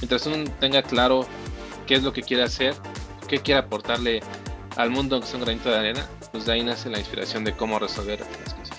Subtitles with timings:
[0.00, 1.26] Mientras uno tenga claro
[1.86, 2.74] qué es lo que quiere hacer,
[3.26, 4.20] qué quiere aportarle
[4.76, 7.52] al mundo que es un granito de arena, pues de ahí nace la inspiración de
[7.52, 8.78] cómo resolver las cosas.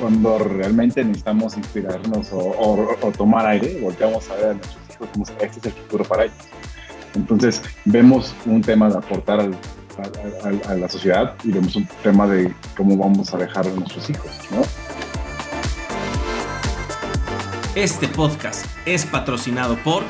[0.00, 5.58] Cuando realmente necesitamos inspirarnos o, tomar aire, volteamos a ver a nuestros hijos como este
[5.60, 6.36] es el futuro para ellos.
[7.14, 12.96] Entonces vemos un tema de aportar a, la sociedad y vemos un tema de cómo
[12.96, 14.62] vamos a dejar a nuestros hijos, ¿no?
[17.74, 20.02] Este podcast es patrocinado por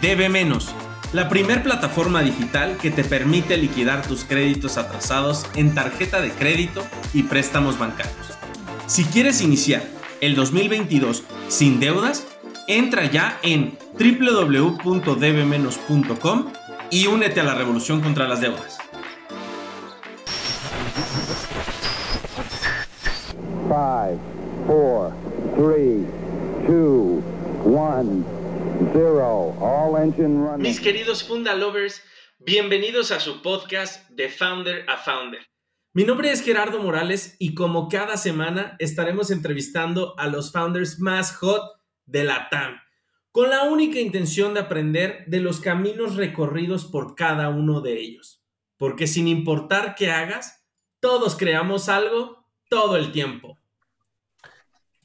[0.00, 0.74] Debe Menos
[1.12, 6.82] la primer plataforma digital que te permite liquidar tus créditos atrasados en tarjeta de crédito
[7.12, 8.16] y préstamos bancarios.
[8.86, 9.82] Si quieres iniciar
[10.22, 12.26] el 2022 sin deudas,
[12.66, 16.46] entra ya en www.debmenos.com
[16.90, 18.78] y únete a la revolución contra las deudas.
[26.66, 27.22] 5,
[27.64, 28.04] 4,
[28.92, 30.58] 3, 2, 1.
[30.58, 32.00] Mis queridos Funda Lovers,
[32.38, 35.44] bienvenidos a su podcast de Founder a Founder.
[35.92, 41.34] Mi nombre es Gerardo Morales y como cada semana estaremos entrevistando a los founders más
[41.36, 41.62] hot
[42.06, 42.78] de la TAM,
[43.32, 48.40] con la única intención de aprender de los caminos recorridos por cada uno de ellos.
[48.76, 50.64] Porque sin importar qué hagas,
[51.00, 53.61] todos creamos algo todo el tiempo.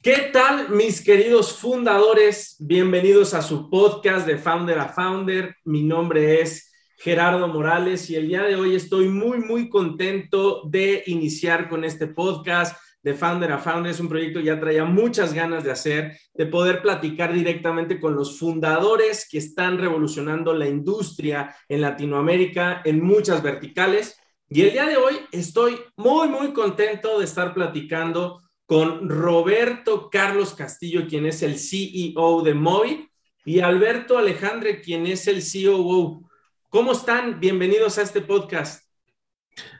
[0.00, 2.54] ¿Qué tal, mis queridos fundadores?
[2.60, 5.56] Bienvenidos a su podcast de Founder a Founder.
[5.64, 11.02] Mi nombre es Gerardo Morales y el día de hoy estoy muy, muy contento de
[11.06, 13.90] iniciar con este podcast de Founder a Founder.
[13.90, 18.14] Es un proyecto que ya traía muchas ganas de hacer, de poder platicar directamente con
[18.14, 24.16] los fundadores que están revolucionando la industria en Latinoamérica en muchas verticales.
[24.48, 30.52] Y el día de hoy estoy muy, muy contento de estar platicando con Roberto Carlos
[30.52, 33.10] Castillo, quien es el CEO de Móvil,
[33.46, 36.28] y Alberto Alejandre, quien es el COO.
[36.68, 37.40] ¿Cómo están?
[37.40, 38.84] Bienvenidos a este podcast.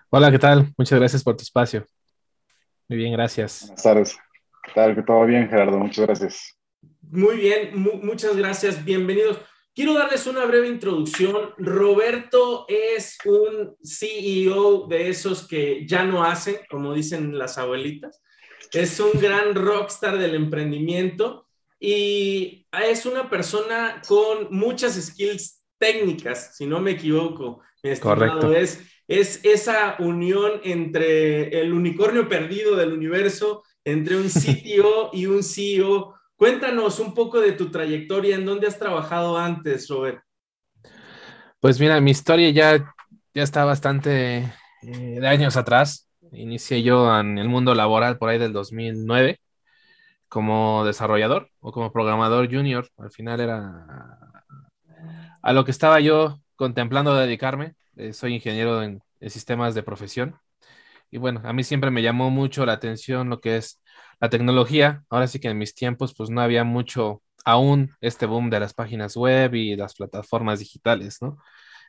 [0.09, 0.73] Hola, ¿qué tal?
[0.79, 1.85] Muchas gracias por tu espacio.
[2.89, 3.61] Muy bien, gracias.
[3.67, 4.17] Buenas tardes.
[4.65, 4.95] ¿Qué tal?
[4.95, 5.77] ¿Que todo bien, Gerardo?
[5.77, 6.59] Muchas gracias.
[7.03, 8.83] Muy bien, muchas gracias.
[8.83, 9.39] Bienvenidos.
[9.75, 11.51] Quiero darles una breve introducción.
[11.59, 18.23] Roberto es un CEO de esos que ya no hacen, como dicen las abuelitas
[18.73, 21.47] es un gran rockstar del emprendimiento
[21.81, 27.61] y es una persona con muchas skills técnicas, si no me equivoco.
[28.01, 28.53] Correcto.
[28.53, 35.43] Es, es esa unión entre el unicornio perdido del universo, entre un CTO y un
[35.43, 36.15] CEO.
[36.37, 40.21] Cuéntanos un poco de tu trayectoria, en dónde has trabajado antes, Robert.
[41.61, 42.95] Pues mira, mi historia ya,
[43.35, 44.53] ya está bastante
[44.83, 46.08] eh, de años atrás.
[46.33, 49.41] Inicié yo en el mundo laboral por ahí del 2009
[50.29, 52.89] como desarrollador o como programador junior.
[52.99, 54.29] Al final era
[55.43, 57.75] a lo que estaba yo contemplando dedicarme.
[57.97, 60.37] Eh, soy ingeniero en, sistemas de profesión.
[61.11, 63.83] Y bueno, a mí siempre me llamó mucho la atención lo que es
[64.21, 65.05] la tecnología.
[65.11, 68.75] Ahora sí que en mis tiempos pues no había mucho aún este boom de las
[68.75, 71.39] páginas web y las plataformas digitales, ¿no?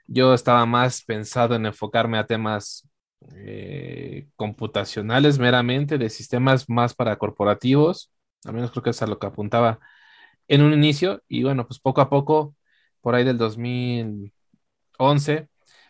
[0.07, 2.87] Yo estaba más pensado en enfocarme a temas
[3.35, 8.11] eh, computacionales meramente, de sistemas más para corporativos,
[8.45, 9.79] al menos creo que es a lo que apuntaba
[10.47, 12.55] en un inicio, y bueno, pues poco a poco,
[13.01, 14.31] por ahí del 2011,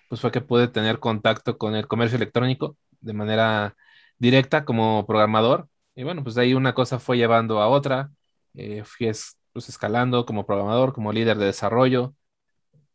[0.10, 3.76] pues fue que pude tener contacto con el comercio electrónico de manera
[4.18, 8.12] directa como programador, y bueno, pues de ahí una cosa fue llevando a otra,
[8.56, 9.08] eh, fui
[9.54, 12.16] pues, escalando como programador, como líder de desarrollo,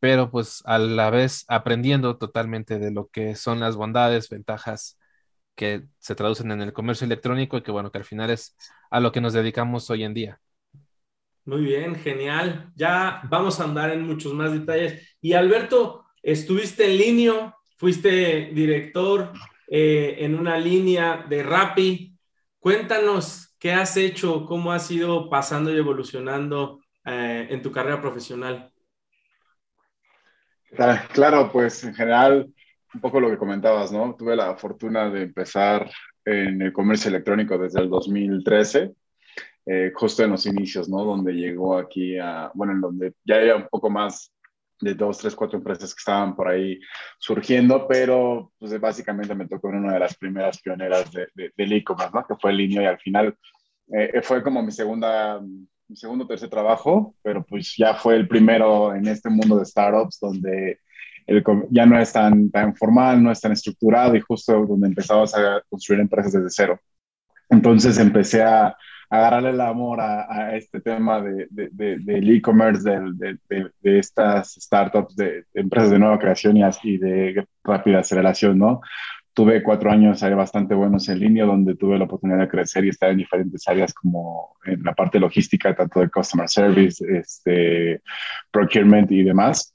[0.04, 4.98] pero pues a la vez aprendiendo totalmente de lo que son las bondades, ventajas
[5.54, 8.54] que se traducen en el comercio electrónico y que bueno, que al final es
[8.90, 10.40] a lo que nos dedicamos hoy en día.
[11.46, 12.70] Muy bien, genial.
[12.76, 15.16] Ya vamos a andar en muchos más detalles.
[15.22, 19.32] Y Alberto, estuviste en línea, fuiste director
[19.68, 22.14] eh, en una línea de Rappi.
[22.58, 28.70] Cuéntanos qué has hecho, cómo has ido pasando y evolucionando eh, en tu carrera profesional.
[31.12, 32.52] Claro, pues en general,
[32.94, 34.14] un poco lo que comentabas, ¿no?
[34.16, 35.90] Tuve la fortuna de empezar
[36.24, 38.92] en el comercio electrónico desde el 2013,
[39.66, 41.04] eh, justo en los inicios, ¿no?
[41.04, 44.32] Donde llegó aquí a, bueno, en donde ya había un poco más
[44.80, 46.80] de dos, tres, cuatro empresas que estaban por ahí
[47.18, 52.12] surgiendo, pero pues básicamente me tocó en una de las primeras pioneras de, del e-commerce,
[52.12, 52.26] ¿no?
[52.26, 53.36] Que fue el línea y al final
[53.92, 55.40] eh, fue como mi segunda
[55.94, 59.64] mi segundo o tercer trabajo, pero pues ya fue el primero en este mundo de
[59.64, 60.80] startups donde
[61.24, 65.36] el, ya no es tan, tan formal, no es tan estructurado y justo donde empezabas
[65.36, 66.80] a construir empresas desde cero.
[67.48, 68.76] Entonces empecé a,
[69.08, 75.90] agarrarle el amor a, este tema de, del e-commerce, de, de, estas startups, de, empresas
[75.90, 78.80] de nueva creación y, de rápida aceleración, ¿no?
[79.34, 83.10] Tuve cuatro años bastante buenos en línea, donde tuve la oportunidad de crecer y estar
[83.10, 88.00] en diferentes áreas como en la parte logística, tanto de customer service, este,
[88.50, 89.74] procurement y demás,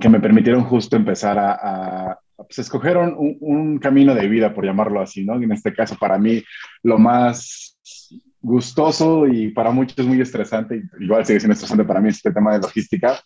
[0.00, 5.00] que me permitieron justo empezar a, pues escogieron un, un, camino de vida, por llamarlo
[5.00, 5.34] así, ¿no?
[5.34, 6.42] En este caso, para mí,
[6.84, 7.72] lo más
[8.42, 12.58] gustoso y para muchos muy estresante, igual sigue siendo estresante para mí este tema de
[12.58, 13.18] logística.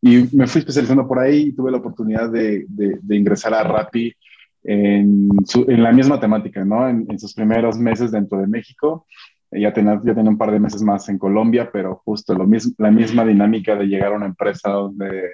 [0.00, 4.12] Y me fui especializando por ahí y tuve la oportunidad de, de, ingresar a Rappi
[4.64, 5.28] en,
[5.68, 6.88] en, la misma temática, ¿no?
[6.88, 9.06] En, en, sus primeros meses dentro de México.
[9.50, 12.72] Ya tenía, ya tenía un par de meses más en Colombia, pero justo lo mismo,
[12.78, 15.30] la misma dinámica de llegar a una empresa donde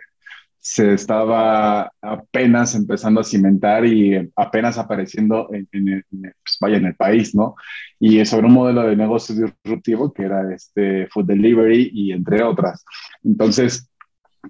[0.58, 6.94] se estaba apenas empezando a cimentar y apenas apareciendo en, el, pues vaya, en el
[6.96, 7.54] país, ¿no?
[8.00, 12.84] Y sobre un modelo de negocio disruptivo que era este food delivery y entre otras.
[13.22, 13.88] Entonces,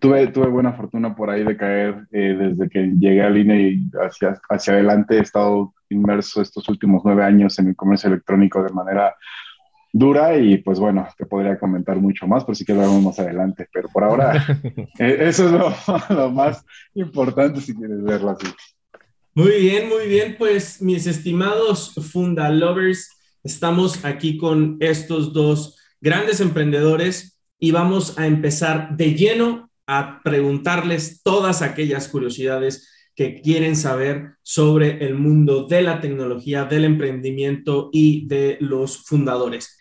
[0.01, 3.91] tuve, tuve buena fortuna por ahí de caer eh, desde que llegué a línea y
[4.01, 5.17] hacia, hacia adelante.
[5.17, 9.15] He estado inmerso estos últimos nueve años en el comercio electrónico de manera
[9.93, 13.19] dura y pues bueno, te podría comentar mucho más, por si que lo vemos más
[13.19, 14.45] adelante, pero por ahora
[14.99, 15.53] eh, eso es
[16.11, 16.65] lo, más
[16.95, 18.47] importante si quieres verlo así.
[19.35, 23.11] Muy bien, muy bien, pues mis estimados Funda Lovers,
[23.45, 31.23] estamos aquí con estos dos grandes emprendedores y vamos a empezar de lleno a preguntarles
[31.23, 38.29] todas aquellas curiosidades que quieren saber sobre el mundo de la tecnología, del emprendimiento y
[38.29, 39.77] de los fundadores.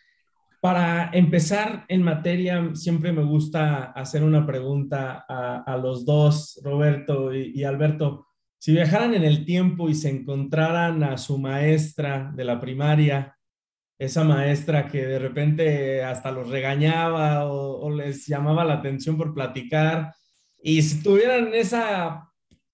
[0.60, 7.64] Para empezar en materia, siempre me gusta hacer una pregunta a, los dos, Roberto y,
[7.64, 8.26] Alberto.
[8.58, 13.37] Si viajaran en el tiempo y se encontraran a su maestra de la primaria,
[14.00, 20.14] esa maestra que de repente hasta los regañaba o, les llamaba la atención por platicar,
[20.62, 22.30] y si tuvieran esa,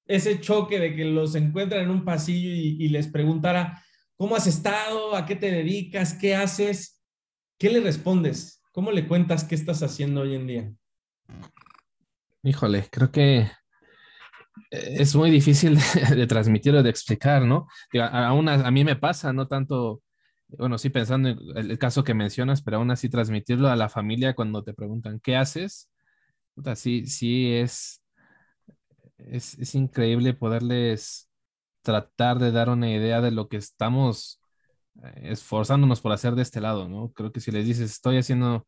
[0.05, 3.83] ese choque de que los encuentran en un pasillo y les preguntara,
[4.15, 5.15] ¿cómo has estado?
[5.15, 6.13] ¿A qué te dedicas?
[6.13, 7.01] ¿Qué haces?
[7.57, 8.61] ¿Qué le respondes?
[8.71, 10.73] ¿Cómo le cuentas qué estás haciendo hoy en día?
[12.41, 13.49] Híjole, creo que
[14.71, 15.77] es muy difícil
[16.15, 17.67] de, transmitir o de explicar, ¿no?
[18.11, 20.01] aún a, mí me pasa, no tanto,
[20.57, 24.35] bueno, sí pensando en el, caso que mencionas, pero aún así transmitirlo a la familia
[24.35, 25.89] cuando te preguntan, ¿qué haces?
[26.75, 28.01] sí, sí es,
[29.17, 31.29] es, es increíble poderles
[31.81, 34.39] tratar de dar una idea de lo que estamos
[35.15, 37.11] esforzándonos por hacer de este lado, ¿no?
[37.13, 38.65] Creo que si les dices, estoy haciendo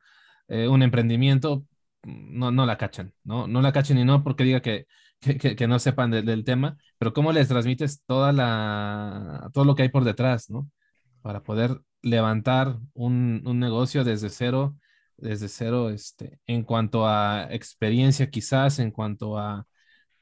[0.47, 1.65] eh, un emprendimiento,
[2.03, 3.47] no, no la cachan, ¿no?
[3.47, 4.87] No la cachan y no porque diga que,
[5.19, 9.89] que, no sepan del tema, pero cómo les transmites toda la, todo lo que hay
[9.89, 10.69] por detrás, ¿no?
[11.25, 14.77] Para poder levantar un, un negocio desde cero,
[15.17, 19.65] desde cero, este, en cuanto a experiencia quizás, en cuanto a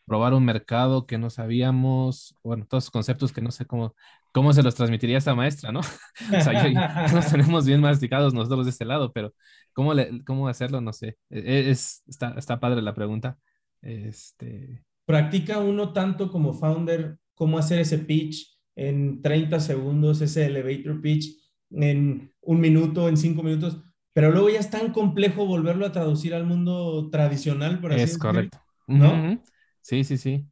[0.05, 3.95] probar un mercado que no sabíamos, bueno, todos conceptos que no sé cómo,
[4.31, 5.81] cómo se los transmitiría esta maestra, ¿no?
[5.81, 9.33] o sea, ya nos tenemos bien masticados nosotros de este lado, pero
[9.73, 10.79] ¿cómo, le, cómo hacerlo?
[10.79, 11.17] No sé.
[11.29, 13.37] E, es, está, está padre la pregunta.
[13.81, 14.85] Este...
[15.03, 21.35] ¿Practica uno tanto como founder cómo hacer ese pitch en 30 segundos, ese elevator pitch
[21.71, 23.81] en un minuto, en cinco minutos?
[24.13, 28.17] Pero luego ya es tan complejo volverlo a traducir al mundo tradicional, por así Es
[28.17, 28.59] correcto.
[28.87, 29.41] ¿No?
[29.81, 30.47] Sí, sí, sí.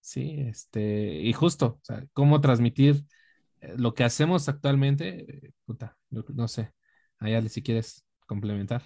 [0.00, 3.04] Sí, este, y justo, o sea, cómo transmitir
[3.60, 6.72] eh, lo que hacemos actualmente, eh, puta, no, sé,
[7.18, 8.82] allá si quieres complementar.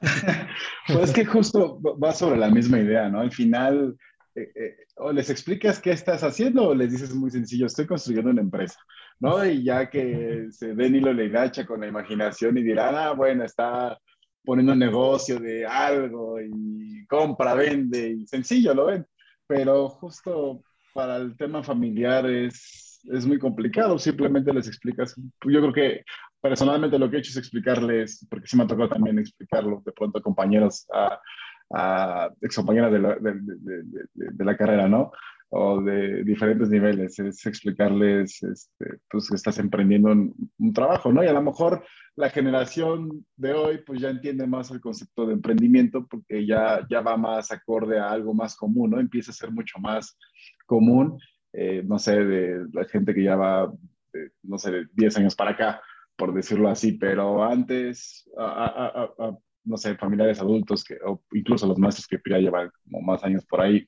[0.86, 3.20] pues es que justo va sobre la misma idea, ¿no?
[3.20, 3.96] Al final,
[4.36, 8.42] eh, o les explicas qué estás haciendo o les dices muy sencillo, estoy construyendo una
[8.42, 8.78] empresa,
[9.20, 9.44] ¿no?
[9.44, 13.44] Y ya que se den hilo le gacha con la imaginación y dirán, ah, bueno,
[13.44, 13.98] está
[14.44, 19.06] poniendo un negocio de algo y compra, vende, y sencillo, ¿lo ven?
[19.46, 20.62] pero justo
[20.92, 25.14] para el tema familiar es, es muy complicado, simplemente les explicas.
[25.16, 26.04] Yo creo que
[26.40, 29.92] personalmente lo que he hecho es explicarles, porque sí me ha tocado también explicarlo de
[29.92, 31.20] pronto a compañeros, a,
[31.72, 35.12] a excompañeras de la, de, de, de la carrera, ¿no?
[35.48, 41.22] o de diferentes niveles, es explicarles este, pues, que estás emprendiendo un, un, trabajo, ¿no?
[41.22, 41.84] Y a lo mejor
[42.16, 47.00] la generación de hoy pues ya entiende más el concepto de emprendimiento porque ya, ya
[47.00, 49.00] va más acorde a algo más común, ¿no?
[49.00, 50.18] Empieza a ser mucho más
[50.66, 51.18] común,
[51.52, 53.72] eh, no sé, de la gente que ya va,
[54.42, 55.80] no sé, de 10 años para acá,
[56.16, 58.28] por decirlo así, pero antes,
[59.66, 63.44] no sé, familiares adultos que, o incluso los maestros que ya llevan como más años
[63.44, 63.86] por ahí,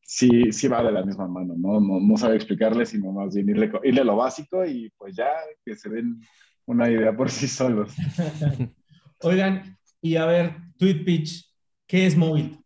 [0.00, 1.80] sí, sí va de la misma mano, ¿no?
[1.80, 5.30] No, no sabe explicarle, sino más bien irle, irle lo básico y pues ya
[5.64, 6.20] que se den
[6.64, 7.94] una idea por sí solos.
[9.20, 11.52] Oigan, y a ver, Tweet Pitch,
[11.86, 12.58] ¿qué es Movit?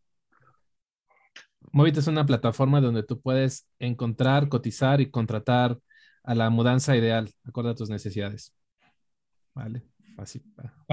[1.73, 5.78] Movit es una plataforma donde tú puedes encontrar, cotizar y contratar
[6.23, 8.54] a la mudanza ideal, acorde a tus necesidades.
[9.54, 9.83] Vale,
[10.14, 10.42] fácil.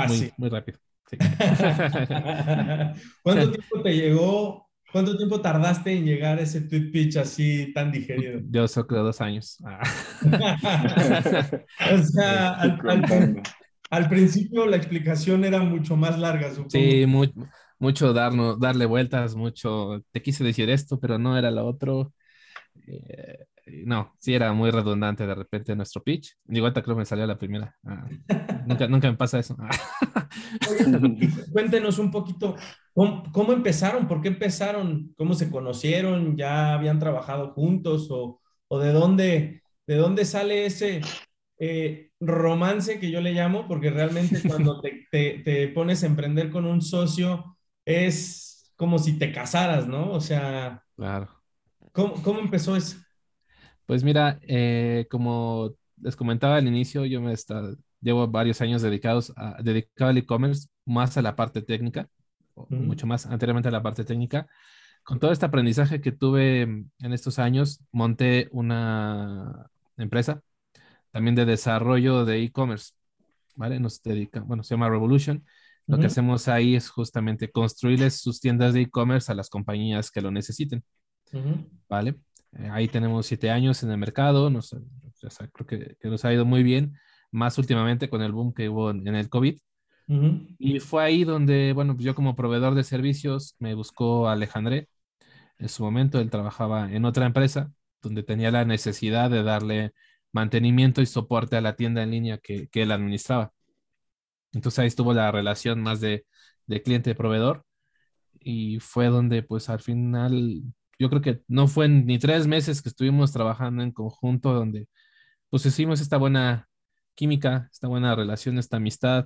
[0.07, 0.79] Muy, muy rápido.
[3.23, 4.69] ¿Cuánto tiempo te llegó?
[4.91, 8.41] ¿Cuánto tiempo tardaste en llegar a ese tweet pitch así tan digerido?
[8.49, 9.57] Yo creo dos años.
[9.63, 9.81] Ah.
[11.93, 12.53] o sea,
[13.91, 16.69] al, principio la explicación era mucho más larga, supongo.
[16.71, 17.05] Sí,
[17.77, 20.03] mucho darnos, darle vueltas, mucho.
[20.11, 22.13] Te quise decir esto, pero no era lo otro.
[22.87, 23.45] Eh,
[23.85, 26.35] no, sí era muy redundante de repente nuestro pitch.
[26.47, 27.75] Igual creo que me salió la primera.
[27.83, 28.07] Ah,
[28.67, 29.55] nunca, nunca me pasa eso.
[31.53, 32.55] cuéntenos un poquito,
[32.93, 34.07] ¿cómo, empezaron?
[34.07, 35.13] ¿Por qué empezaron?
[35.17, 36.35] ¿Cómo se conocieron?
[36.37, 38.09] ¿Ya habían trabajado juntos?
[38.11, 41.01] ¿O, o de, dónde, de dónde sale ese
[41.57, 43.67] eh, romance que yo le llamo?
[43.67, 49.17] Porque realmente cuando te, te, te pones a emprender con un socio es como si
[49.17, 50.11] te casaras, ¿no?
[50.11, 50.83] O sea...
[50.95, 51.29] Claro.
[51.91, 52.97] ¿Cómo, cómo empezó eso?
[53.89, 59.33] Pues mira, eh, como les comentaba al inicio, yo me está, llevo varios años dedicados
[59.35, 62.07] a, dedicado al e-commerce, más a la parte técnica,
[62.69, 64.47] mucho más anteriormente a la parte técnica.
[65.01, 70.43] Con todo este aprendizaje que tuve en estos años, monté una empresa
[71.09, 72.91] también de desarrollo de e-commerce,
[73.55, 73.79] ¿vale?
[73.79, 75.43] Nos dedica, bueno, se llama Revolution.
[75.87, 80.21] Lo que hacemos ahí es justamente construirles sus tiendas de e-commerce a las compañías que
[80.21, 80.83] lo necesiten,
[81.89, 82.19] ¿vale?
[82.53, 84.75] Eh, ahí tenemos siete años en el mercado, nos,
[85.53, 86.95] creo que, nos ha ido muy bien,
[87.31, 89.59] más últimamente con el boom que hubo en, el COVID.
[90.57, 94.89] Y fue ahí donde, bueno, pues yo como proveedor de servicios me buscó Alejandré.
[95.59, 99.93] En su momento él trabajaba en otra empresa donde tenía la necesidad de darle
[100.31, 103.53] mantenimiento y soporte a la tienda en línea que, que él administraba.
[104.51, 106.25] Entonces ahí estuvo la relación más de,
[106.65, 107.65] de cliente-proveedor
[108.39, 110.63] y fue donde pues al final
[110.99, 114.87] yo creo que no fue ni tres meses que estuvimos trabajando en conjunto donde
[115.49, 116.67] pues hicimos esta buena
[117.15, 119.25] química, esta buena relación, esta amistad,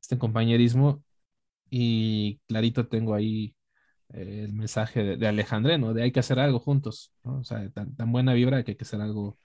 [0.00, 1.02] este compañerismo
[1.70, 3.56] y clarito tengo ahí
[4.12, 5.94] eh, el mensaje de, de, Alejandré, ¿no?
[5.94, 7.38] De hay que hacer algo juntos, ¿no?
[7.38, 9.38] O sea, tan, buena vibra que hay que hacer algo.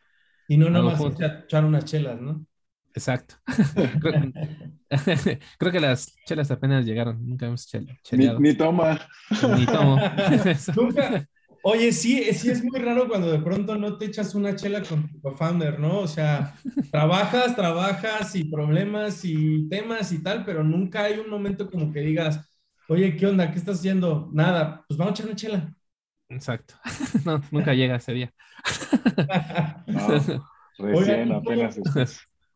[0.48, 1.02] Y no nada más
[1.46, 2.46] echar unas chelas, ¿no?
[2.94, 3.36] Exacto.
[5.58, 9.00] creo, que las chelas apenas llegaron, nunca hemos chel Ni, toma.
[9.58, 9.98] Ni tomo.
[10.76, 11.28] ¿Nunca,
[11.64, 15.08] Oye, sí, sí es muy raro cuando de pronto no te echas una chela con
[15.08, 16.00] tu co-founder, ¿no?
[16.00, 16.56] O sea,
[16.92, 22.00] trabajas, trabajas y problemas y temas y tal, pero nunca hay un momento como que
[22.00, 22.40] digas,
[22.88, 23.52] oye, ¿qué onda?
[23.52, 24.30] ¿Qué estás haciendo?
[24.34, 25.76] Nada, pues vamos a echar una chela.
[26.30, 26.76] Exacto.
[27.26, 28.34] No, nunca llega ese día.
[29.88, 30.44] no,
[30.80, 31.80] recién, apenas.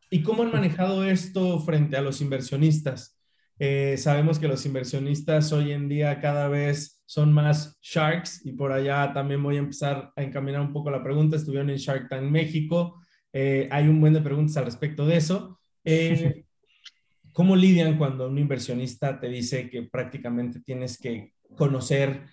[0.10, 3.15] ¿Y cómo han manejado esto frente a los inversionistas?
[3.58, 8.72] Eh, sabemos que los inversionistas hoy en día cada vez son más sharks y por
[8.72, 11.38] allá también voy a empezar a encaminar un poco la pregunta.
[11.38, 13.02] Estuvieron en Shark Tank México.
[13.32, 15.60] Eh, hay un buen de preguntas al respecto de eso.
[15.84, 16.44] Eh,
[17.32, 22.24] ¿Cómo lidian cuando un inversionista te dice que prácticamente tienes que conocer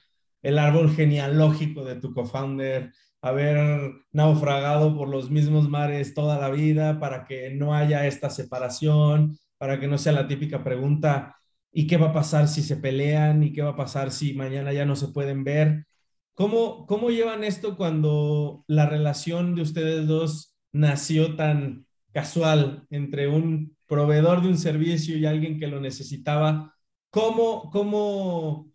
[0.42, 6.98] el árbol genealógico de tu co-founder, haber naufragado por los mismos mares toda la vida
[6.98, 11.37] para que no haya esta separación, para que no sea la típica pregunta,
[11.71, 13.45] ¿y qué va a pasar si se pelean?
[13.45, 15.87] ¿Y qué va a pasar si mañana ya no se pueden ver?
[16.35, 23.76] ¿Cómo, cómo llevan esto cuando la relación de ustedes dos nació tan casual entre un
[23.87, 26.75] proveedor de un servicio y alguien que lo necesitaba?
[27.11, 28.69] ¿Cómo, cómo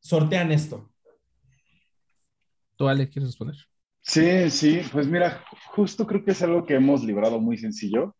[0.00, 0.90] sortean esto?
[2.76, 3.56] ¿Tú, Ale, quieres responder?
[4.00, 8.16] Sí, sí, pues mira, justo creo que es algo que hemos librado muy sencillo.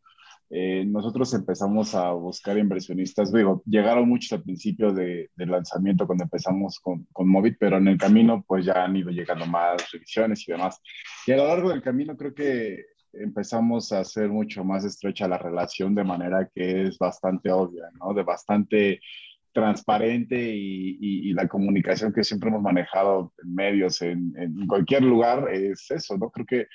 [0.50, 6.24] Eh, nosotros empezamos a buscar inversionistas, digo, llegaron muchos al principio de, del lanzamiento cuando
[6.24, 10.48] empezamos con, con Movit, pero en el camino pues ya han ido llegando más revisiones
[10.48, 10.80] y demás.
[11.26, 15.38] Y a lo largo del camino creo que empezamos a hacer mucho más estrecha la
[15.38, 18.14] relación de manera que es bastante obvia, ¿no?
[18.14, 19.00] De bastante
[19.52, 25.48] transparente y, y, la comunicación que siempre hemos manejado en medios, en, en cualquier lugar,
[25.52, 26.30] es eso, ¿no?
[26.30, 26.66] Creo que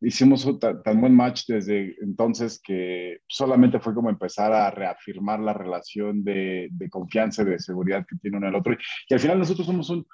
[0.00, 6.22] hicimos tan, buen match desde entonces que solamente fue como empezar a reafirmar la relación
[6.22, 8.76] de, confianza y de seguridad que tiene uno el otro.
[9.08, 10.06] Y, al final nosotros somos un,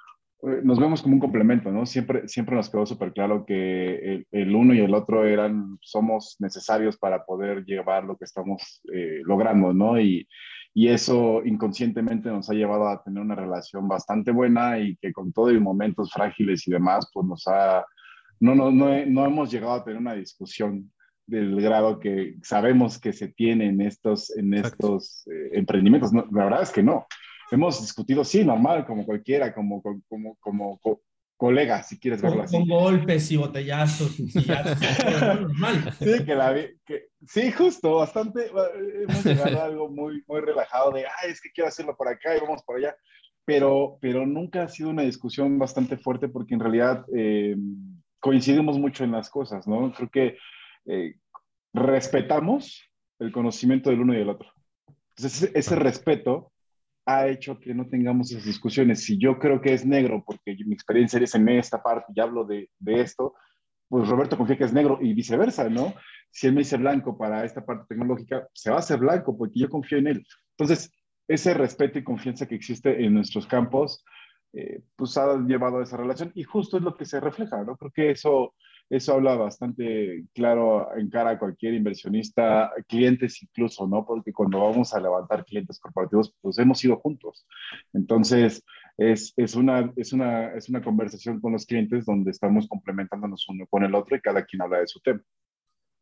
[0.43, 1.85] eh, nos vemos como un complemento, ¿no?
[1.85, 6.97] Siempre, siempre nos quedó súper claro que el, uno y el otro eran, somos necesarios
[6.97, 9.99] para poder llevar lo que estamos eh, logrando, ¿no?
[9.99, 10.27] Y,
[10.73, 15.31] y eso inconscientemente nos ha llevado a tener una relación bastante buena y que con
[15.31, 17.85] todo y momentos frágiles y demás, pues nos ha
[18.39, 20.91] no, no, no, no hemos llegado a tener una discusión
[21.25, 26.11] del grado que sabemos que se tiene en estos, en estos eh, emprendimientos.
[26.13, 27.07] la verdad es que no.
[27.51, 30.79] Hemos discutido, sí, normal, como cualquiera, como, como, como,
[31.37, 32.57] colega, si quieres verlo así.
[32.57, 34.25] Con golpes y botellazos y
[35.21, 35.93] normal.
[35.99, 38.49] Sí, que la, que, sí, justo, bastante,
[39.01, 42.35] hemos llegado a algo muy, muy relajado de, ay, es que quiero hacerlo por acá
[42.35, 42.95] y vamos por allá,
[43.45, 47.55] pero, pero nunca ha sido una discusión bastante fuerte porque en realidad eh,
[48.23, 49.91] coincidimos mucho en las cosas, ¿no?
[49.91, 50.37] Creo que
[50.85, 51.15] eh,
[51.73, 52.81] respetamos
[53.19, 54.49] el conocimiento del uno y del otro.
[55.17, 56.53] Entonces, ese, respeto
[57.05, 59.03] ha hecho que no tengamos esas discusiones.
[59.03, 62.45] Si yo creo que es negro, porque mi experiencia es en esta parte y hablo
[62.45, 63.35] de, de esto,
[63.89, 65.93] pues Roberto confía que es negro y viceversa, ¿no?
[66.31, 69.59] Si él me dice blanco para esta parte tecnológica, se va a hacer blanco porque
[69.59, 70.25] yo confío en él.
[70.57, 70.89] Entonces,
[71.27, 74.01] ese respeto y confianza que existe en nuestros campos,
[74.53, 77.75] eh, pues ha llevado a esa relación y justo es lo que se refleja, ¿no?
[77.77, 78.53] Creo que eso
[78.89, 84.05] eso habla bastante claro en cara a cualquier inversionista, clientes incluso, ¿no?
[84.05, 87.47] Porque cuando vamos a levantar clientes corporativos, pues hemos ido juntos.
[87.93, 88.63] Entonces,
[88.97, 93.65] es, es, una, es, una, es una conversación con los clientes donde estamos complementándonos uno
[93.67, 95.23] con el otro y cada quien habla de su tema.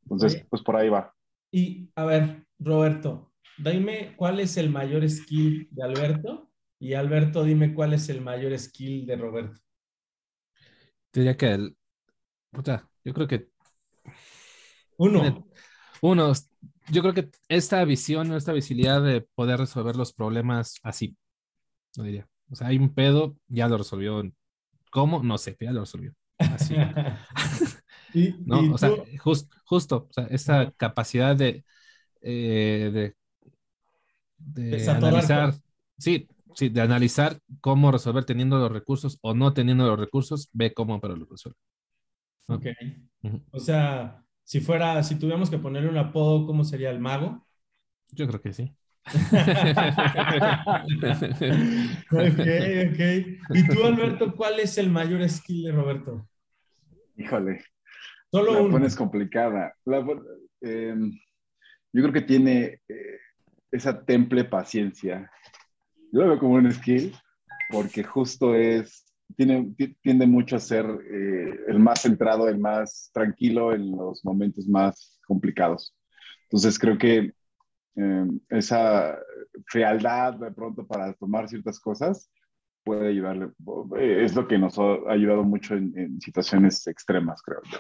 [0.04, 1.14] Entonces, pues por ahí va.
[1.52, 6.51] Y a ver, Roberto, dime cuál es el mayor skill de Alberto
[6.82, 9.62] y Alberto, dime cuál es el mayor skill de Roberto.
[11.14, 11.78] Diría que el,
[13.04, 13.50] yo creo que.
[14.98, 15.48] Uno.
[16.02, 16.34] uno,
[16.90, 21.16] yo creo que esta visión, esta visibilidad de poder resolver los problemas así,
[21.96, 22.28] no diría.
[22.50, 24.24] O sea, hay un pedo, ya lo resolvió.
[24.90, 25.22] ¿Cómo?
[25.22, 26.16] No sé, ya lo resolvió.
[26.40, 26.76] Así.
[28.46, 31.64] no, o sea, justo, o sea, esta capacidad de,
[32.22, 33.16] eh, de,
[34.40, 35.54] de analizar,
[36.00, 40.74] sí, sí, de analizar cómo resolver teniendo los recursos o no teniendo los recursos, ve
[40.74, 41.58] cómo pero lo resuelve.
[42.48, 42.66] Ok.
[43.52, 47.46] O sea, si fuera, si tuviéramos que ponerle un apodo, ¿cómo sería el mago?
[48.12, 48.76] Yo creo que sí.
[49.06, 49.20] ok,
[52.92, 53.00] ok.
[53.56, 56.28] ¿Y tú, Alberto, cuál es el mayor skill de Roberto?
[57.18, 57.64] Híjole.
[58.32, 59.76] Solo la pones complicada.
[60.62, 61.20] Em,
[61.92, 63.20] yo creo que tiene eh,
[63.72, 65.30] esa temple paciencia.
[66.12, 67.14] Yo lo veo como un skill
[67.70, 73.74] porque justo es tiene, tiende mucho a ser eh, el más centrado, el más tranquilo
[73.74, 75.96] en los momentos más complicados.
[76.44, 77.34] Entonces creo que
[77.96, 79.18] eh, esa
[79.68, 82.30] frialdad de pronto para tomar ciertas cosas
[82.84, 83.52] puede ayudarle,
[84.00, 87.80] es lo que nos ha ayudado mucho en, situaciones extremas, creo yo.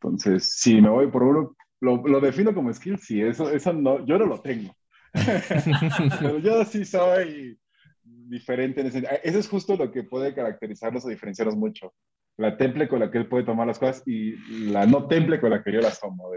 [0.00, 4.04] Entonces, si me voy por uno, lo, lo defino como skill, sí, eso, eso no,
[4.04, 4.74] yo no lo tengo.
[6.20, 7.58] Pero yo sí soy
[8.04, 11.94] diferente en ese Eso es justo lo que puede caracterizarlos o diferenciarlos mucho.
[12.38, 14.36] La temple con la que él puede tomar las cosas y
[14.70, 16.30] la no temple con la que yo las tomo.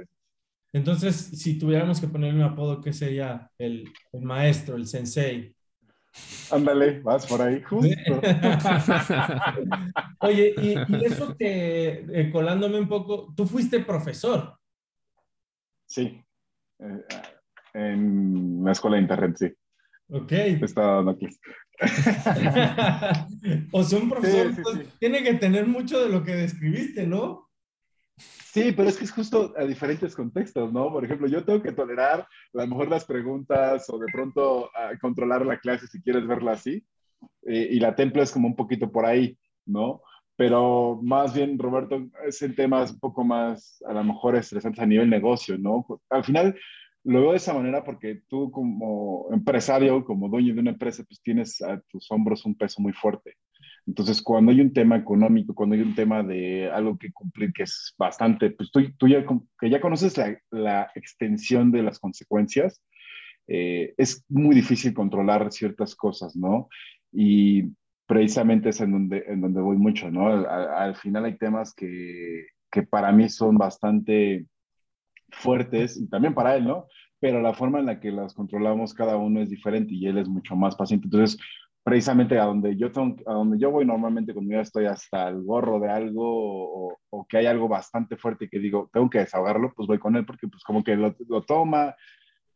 [0.73, 3.49] Entonces, si tuviéramos que ponerle un apodo, ¿qué sería?
[3.57, 5.55] El, el maestro, el sensei.
[6.51, 7.87] Ándale, vas por ahí, justo.
[10.19, 14.57] Oye, y, eso que, eh, colándome un poco, tú fuiste profesor.
[15.85, 16.23] Sí,
[16.79, 17.03] eh,
[17.75, 19.53] en la escuela de internet, sí.
[20.09, 20.31] Ok.
[20.31, 21.27] Está dando aquí.
[23.71, 27.49] o sea, un profesor pues, tiene que tener mucho de lo que describiste, ¿no?
[28.17, 30.89] Sí, pero es que es justo a diferentes contextos, ¿no?
[30.89, 34.69] Por ejemplo, yo tengo que tolerar a lo mejor las preguntas o de pronto
[35.01, 36.85] controlar la clase si quieres verla así.
[37.45, 40.01] Eh, y la templa es como un poquito por ahí, ¿no?
[40.37, 44.85] Pero más bien, Roberto, es en temas un poco más, a lo mejor estresantes a
[44.85, 45.85] nivel negocio, ¿no?
[46.09, 46.57] Al final,
[47.05, 51.21] lo veo de esa manera porque tú como empresario, como dueño de una empresa, pues
[51.21, 53.35] tienes a tus hombros un peso muy fuerte.
[53.87, 57.63] Entonces, cuando hay un tema económico, cuando hay un tema de algo que cumplir que
[57.63, 59.23] es bastante, pues tú, tú ya,
[59.59, 62.81] que ya conoces la, la extensión de las consecuencias,
[63.47, 66.67] eh, es muy difícil controlar ciertas cosas, ¿no?
[67.11, 67.65] Y
[68.07, 70.27] precisamente es en donde, en donde voy mucho, ¿no?
[70.27, 74.47] Al, al final hay temas que, que para mí son bastante
[75.29, 76.87] fuertes, y también para él, ¿no?
[77.19, 80.27] Pero la forma en la que las controlamos cada uno es diferente y él es
[80.27, 81.07] mucho más paciente.
[81.07, 81.39] Entonces,
[81.85, 85.79] precisamente a donde yo, tengo, a donde yo voy normalmente ya estoy hasta el gorro
[85.79, 89.99] de algo o, que hay algo bastante fuerte que digo, tengo que desahogarlo, pues voy
[89.99, 91.95] con él porque pues como que lo, lo toma,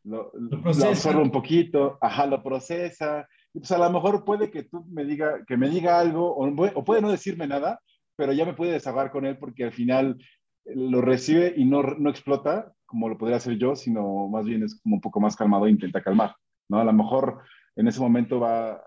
[0.03, 3.27] lo, lo, absorbe un poquito, ajá, lo procesa.
[3.53, 6.47] Y pues a lo mejor puede que tú me diga, que me diga algo o,
[6.47, 7.79] o puede no decirme nada,
[8.15, 10.17] pero ya me puede desahogar con él porque al final
[10.75, 14.79] lo recibe y no, no explota como lo podría hacer yo, sino más bien es
[14.81, 16.35] como un poco más calmado e intenta calmar,
[16.69, 16.79] ¿no?
[16.79, 17.43] A lo mejor
[17.75, 18.81] en ese momento va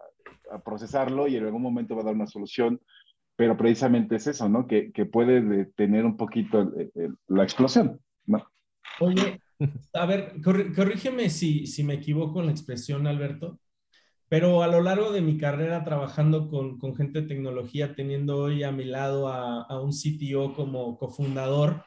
[0.50, 2.80] a procesarlo y en algún momento va a dar una solución,
[3.36, 4.66] pero precisamente es eso, ¿no?
[4.66, 6.72] Que, que puede detener un poquito
[7.28, 8.44] la explosión, ¿no?
[9.00, 9.40] Oye,
[9.94, 13.58] a ver, corrígeme si, si me equivoco en la expresión, Alberto,
[14.32, 18.62] pero a lo largo de mi carrera trabajando con, con gente de tecnología, teniendo hoy
[18.62, 21.84] a mi lado a, a, un CTO como cofundador,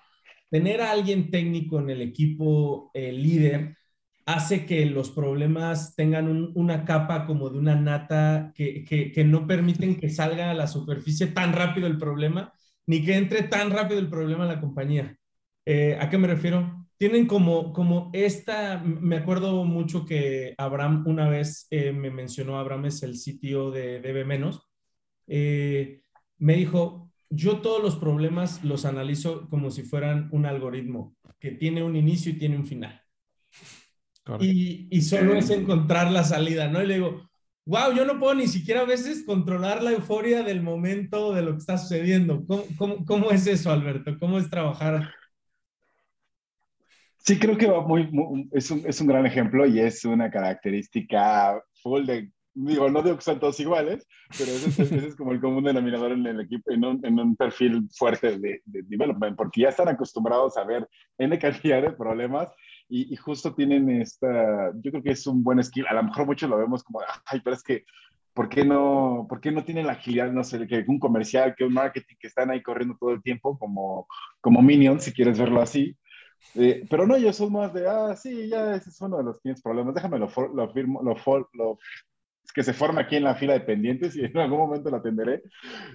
[0.52, 3.76] tener a alguien técnico en el equipo eh, líder
[4.28, 9.48] hace que los problemas tengan una capa como de una nata que, que, que, no
[9.48, 12.54] permiten que salga a la superficie tan rápido el problema,
[12.86, 15.18] ni que entre tan rápido el problema en la compañía.
[15.66, 16.85] Eh, ¿A qué me refiero?
[16.98, 22.86] Tienen como, como esta, me acuerdo mucho que Abraham una vez eh, me mencionó, Abraham
[22.86, 24.68] es el sitio de DB menos,
[25.28, 26.02] eh,
[26.38, 31.84] me dijo, yo todos los problemas los analizo como si fueran un algoritmo que tiene
[31.84, 33.02] un inicio y tiene un final.
[34.40, 36.82] Y, y, solo es encontrar la salida, ¿no?
[36.82, 37.30] Y le digo,
[37.66, 41.52] wow, yo no puedo ni siquiera a veces controlar la euforia del momento de lo
[41.52, 42.44] que está sucediendo.
[42.48, 44.18] ¿Cómo, cómo, cómo es eso, Alberto?
[44.20, 45.14] ¿Cómo es trabajar
[47.26, 48.08] Sí, creo que va muy,
[48.52, 53.16] es, un, es, un, gran ejemplo y es una característica full de, digo, no digo
[53.16, 54.08] que son todos iguales,
[54.38, 57.90] pero ese, es como el común denominador en el equipo, en un, en un perfil
[57.98, 62.54] fuerte de, de, development, porque ya están acostumbrados a ver N cantidad de problemas
[62.88, 66.28] y, y, justo tienen esta, yo creo que es un buen skill, a lo mejor
[66.28, 67.86] muchos lo vemos como, ay, pero es que,
[68.36, 71.64] ¿por qué no, por qué no tienen la agilidad, no sé, que un comercial, que
[71.64, 74.06] un marketing, que están ahí corriendo todo el tiempo como,
[74.42, 75.98] como minions, si quieres verlo así?
[76.54, 79.40] Eh, pero no, ellos son más de, ah, sí, ya ese es uno de los
[79.42, 81.16] 500 problemas, déjame lo, lo firmo, lo,
[81.54, 81.80] lo,
[82.54, 85.44] que se forma aquí en la fila de pendientes y en algún momento lo atenderé.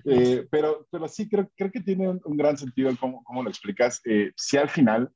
[0.04, 4.00] Eh, pero, pero sí, creo, creo que tiene un, gran sentido cómo, cómo lo explicas.
[4.04, 5.10] Eh, si al final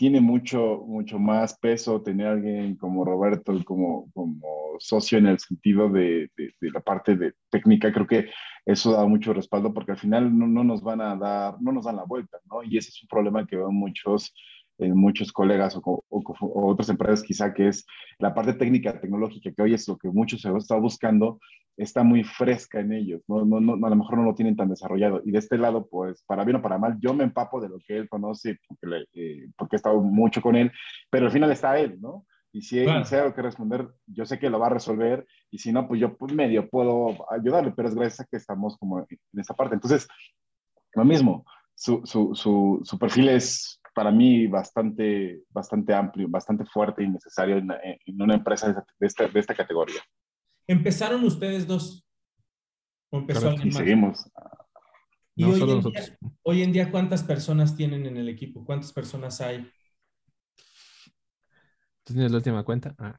[0.00, 4.40] tiene mucho, mucho más peso tener a alguien como Roberto como, como
[4.78, 8.30] socio en el sentido de, de, la parte de técnica, creo que
[8.64, 11.84] eso da mucho respaldo porque al final no, no, nos van a dar, no nos
[11.84, 12.62] dan la vuelta, ¿no?
[12.62, 14.32] Y ese es un problema que veo muchos,
[14.78, 17.84] en muchos colegas o, o, otras empresas quizá, que es
[18.18, 21.40] la parte técnica, tecnológica, que hoy es lo que muchos se está buscando,
[21.82, 23.44] está muy fresca en ellos, ¿no?
[23.44, 25.22] No, no, a lo mejor no lo tienen tan desarrollado.
[25.24, 27.78] Y de este lado, pues, para bien o para mal, yo me empapo de lo
[27.78, 30.70] que él conoce, porque, eh, porque he estado mucho con él,
[31.10, 32.26] pero al final está él, ¿no?
[32.52, 35.72] Y si hay algo que responder, yo sé que lo va a resolver, y si
[35.72, 39.54] no, pues yo medio puedo ayudarle, pero es gracias a que estamos como en esa
[39.54, 39.74] parte.
[39.74, 40.08] Entonces,
[40.94, 47.02] lo mismo, su, su, su, su perfil es para mí bastante, bastante amplio, bastante fuerte
[47.02, 50.00] y necesario en, en una empresa de esta, de esta, categoría.
[50.70, 52.06] ¿Empezaron ustedes dos?
[53.10, 54.30] ¿O empezó y seguimos.
[55.34, 58.64] ¿Y no, hoy, en día, hoy, en día, cuántas personas tienen en el equipo?
[58.64, 59.68] ¿Cuántas personas hay?
[62.04, 62.94] ¿Tú tienes la última cuenta?
[62.98, 63.16] Ah.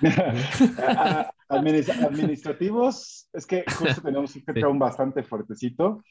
[1.48, 6.04] administrativos, es que justo tenemos un headcount bastante fuertecito.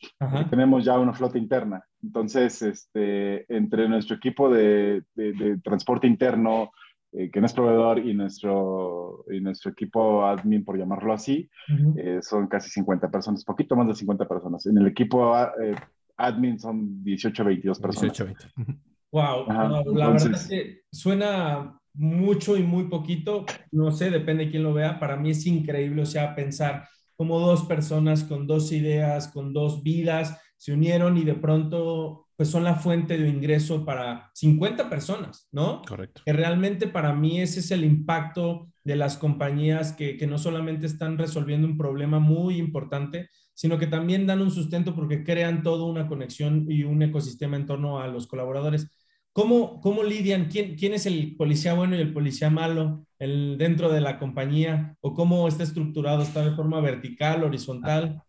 [0.50, 1.86] Tenemos ya una flota interna.
[2.02, 6.72] Entonces, este, entre nuestro equipo de, de, transporte interno,
[7.12, 11.50] eh, que no es proveedor, y nuestro, y nuestro equipo admin, por llamarlo así,
[11.98, 14.66] eh, son casi 50 personas, poquito más de 50 personas.
[14.68, 15.76] En el equipo eh,
[16.18, 18.18] admin son 18, 22 personas.
[18.18, 18.80] 18, 20.
[19.12, 19.48] Wow,
[19.96, 24.74] la verdad es que suena mucho y muy poquito, no sé, depende de quién lo
[24.74, 29.52] vea, para mí es increíble, o sea, pensar como dos personas con dos ideas, con
[29.52, 34.90] dos vidas, se unieron y de pronto pues son la fuente de ingreso para 50
[34.90, 35.82] personas, ¿no?
[35.82, 36.22] Correcto.
[36.26, 40.86] Que realmente para mí ese es el impacto de las compañías que, que no solamente
[40.86, 45.86] están resolviendo un problema muy importante, sino que también dan un sustento porque crean toda
[45.86, 48.90] una conexión y un ecosistema en torno a los colaboradores.
[49.34, 50.46] ¿Cómo, cómo lidian?
[50.46, 54.98] ¿Quién, ¿Quién es el policía bueno y el policía malo el, dentro de la compañía?
[55.02, 56.24] ¿O cómo está estructurado?
[56.24, 58.22] ¿Está de forma vertical, horizontal?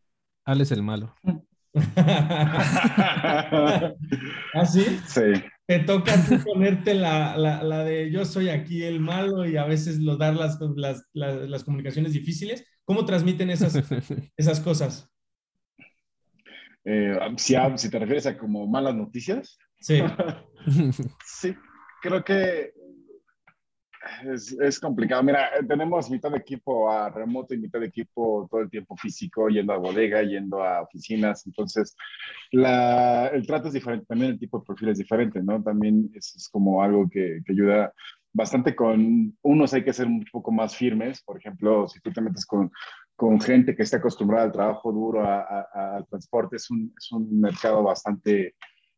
[0.44, 1.14] Al es el malo.
[4.54, 4.84] ¿Ah, sí?
[5.66, 9.98] Te toca ponerte la, la, la, de yo soy aquí el malo y a veces
[10.00, 12.66] lo dar las, las, las, comunicaciones difíciles.
[12.84, 13.74] ¿Cómo transmiten esas,
[14.36, 15.08] esas cosas?
[16.84, 19.58] Eh, si, si te refieres a como malas noticias.
[19.80, 20.02] Sí.
[21.24, 21.54] sí,
[22.02, 22.72] creo que
[24.24, 25.22] es, es, complicado.
[25.22, 29.48] Mira, tenemos mitad de equipo a remoto y mitad de equipo todo el tiempo físico,
[29.48, 31.46] yendo a bodega, yendo a oficinas.
[31.46, 31.96] Entonces,
[32.52, 35.62] la, el trato es diferente, también el tipo de perfil es diferente, ¿no?
[35.62, 37.92] También es, como algo que, que, ayuda
[38.32, 41.22] bastante con unos hay que ser un poco más firmes.
[41.22, 42.70] Por ejemplo, si tú te metes con,
[43.16, 47.82] con gente que está acostumbrada al trabajo duro, al transporte, es un, es un mercado
[47.82, 48.54] bastante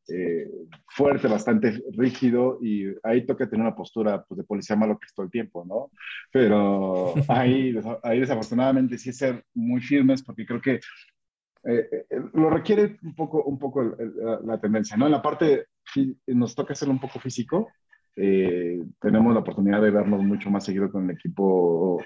[0.09, 0.49] eh,
[0.89, 5.15] fuerte, bastante rígido y ahí toca tener una postura pues, de policía malo que es
[5.15, 5.91] todo el tiempo, ¿no?
[6.33, 10.81] Pero ahí, ahí desafortunadamente sí ser muy firmes porque creo que
[11.65, 13.83] eh, eh, lo requiere un poco, un poco
[14.45, 15.07] la, tendencia, ¿no?
[15.07, 15.67] En la parte,
[16.27, 17.69] nos toca hacerlo un poco físico.
[18.17, 22.03] Eh, tenemos la oportunidad de vernos mucho más seguido con el equipo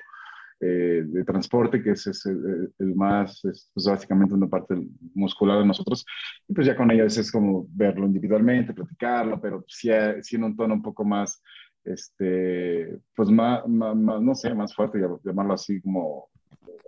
[0.58, 4.74] de transporte, que es, el, más, es pues, básicamente una parte
[5.14, 6.04] muscular de nosotros.
[6.48, 9.90] Y pues ya con ellos es como verlo individualmente, platicarlo, pero sí,
[10.22, 11.42] sí en un tono un poco más,
[11.84, 16.28] este, pues más, más, no sé, más fuerte, llamarlo así como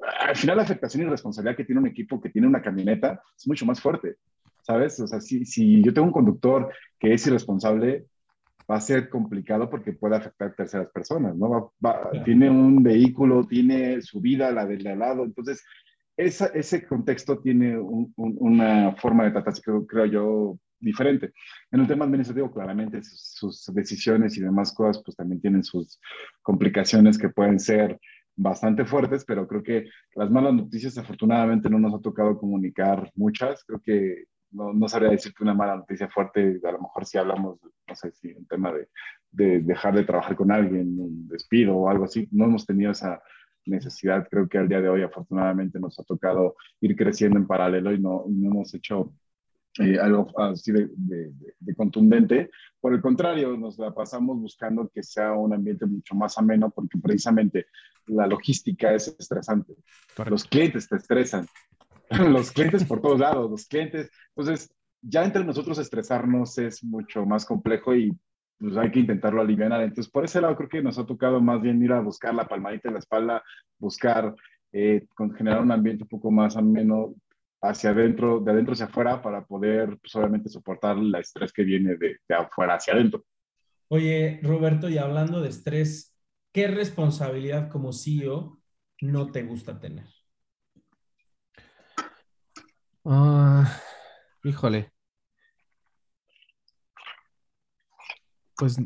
[0.01, 3.47] al final la afectación y responsabilidad que tiene un equipo que tiene una camioneta es
[3.47, 4.17] mucho más fuerte,
[4.63, 4.99] ¿sabes?
[5.01, 8.07] O sea, si, si yo tengo un conductor que es irresponsable,
[8.71, 11.73] va a ser complicado porque puede afectar a terceras personas, ¿no?
[12.25, 15.65] Tiene un vehículo, tiene su vida, la del lado, entonces
[16.17, 21.33] esa, ese contexto tiene una forma de tratarse, creo, creo, yo, diferente.
[21.71, 26.01] En el tema administrativo, claramente sus, sus, decisiones y demás cosas, pues también tienen sus
[26.43, 27.99] complicaciones que pueden ser
[28.35, 33.65] bastante fuertes, pero creo que las malas noticias afortunadamente no nos ha tocado comunicar muchas.
[33.65, 37.59] Creo que no, no sabría decirte una mala noticia fuerte, a lo mejor si hablamos,
[37.63, 38.89] no sé si un tema de,
[39.31, 43.23] de dejar de trabajar con alguien, un despido o algo así, no hemos tenido esa
[43.67, 44.27] necesidad.
[44.31, 48.01] Creo que al día de hoy afortunadamente nos ha tocado ir creciendo en paralelo y
[48.01, 49.13] no, no hemos hecho
[49.79, 52.51] eh, algo así de, de, contundente.
[52.81, 56.99] Por el contrario, nos la pasamos buscando que sea un ambiente mucho más ameno porque
[56.99, 57.67] precisamente
[58.07, 59.75] la logística es estresante.
[60.27, 61.47] Los clientes te estresan.
[62.29, 64.11] los clientes por todos lados, los clientes.
[64.35, 68.17] Entonces, ya entre nosotros estresarnos es mucho más complejo y
[68.59, 69.73] pues hay que intentarlo aliviar.
[69.81, 72.49] Entonces, por ese lado creo que nos ha tocado más bien ir a buscar la
[72.49, 73.43] palmadita en la espalda,
[73.79, 74.35] buscar
[74.73, 77.15] eh, generar un ambiente un poco más ameno
[77.61, 81.97] hacia adentro, de adentro hacia afuera, para poder, pues, obviamente, soportar el estrés que viene
[81.97, 83.25] de, de afuera hacia adentro.
[83.89, 86.15] Oye, Roberto, y hablando de estrés,
[86.53, 88.61] ¿qué responsabilidad como CEO
[89.01, 90.18] no te gusta tener?
[93.05, 93.81] Ah,
[94.45, 94.93] híjole.
[98.57, 98.77] Pues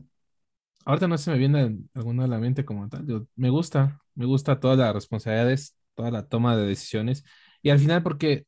[0.86, 3.28] ahorita no se me viene alguna a la mente como tal.
[3.36, 7.24] me gusta, me gusta todas las responsabilidades, toda la toma de decisiones.
[7.62, 8.46] Y al final, porque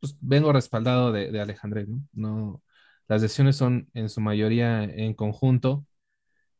[0.00, 2.02] pues, vengo respaldado de, de Alejandré, ¿no?
[2.12, 2.62] ¿no?
[3.08, 5.86] Las decisiones son en su mayoría en conjunto.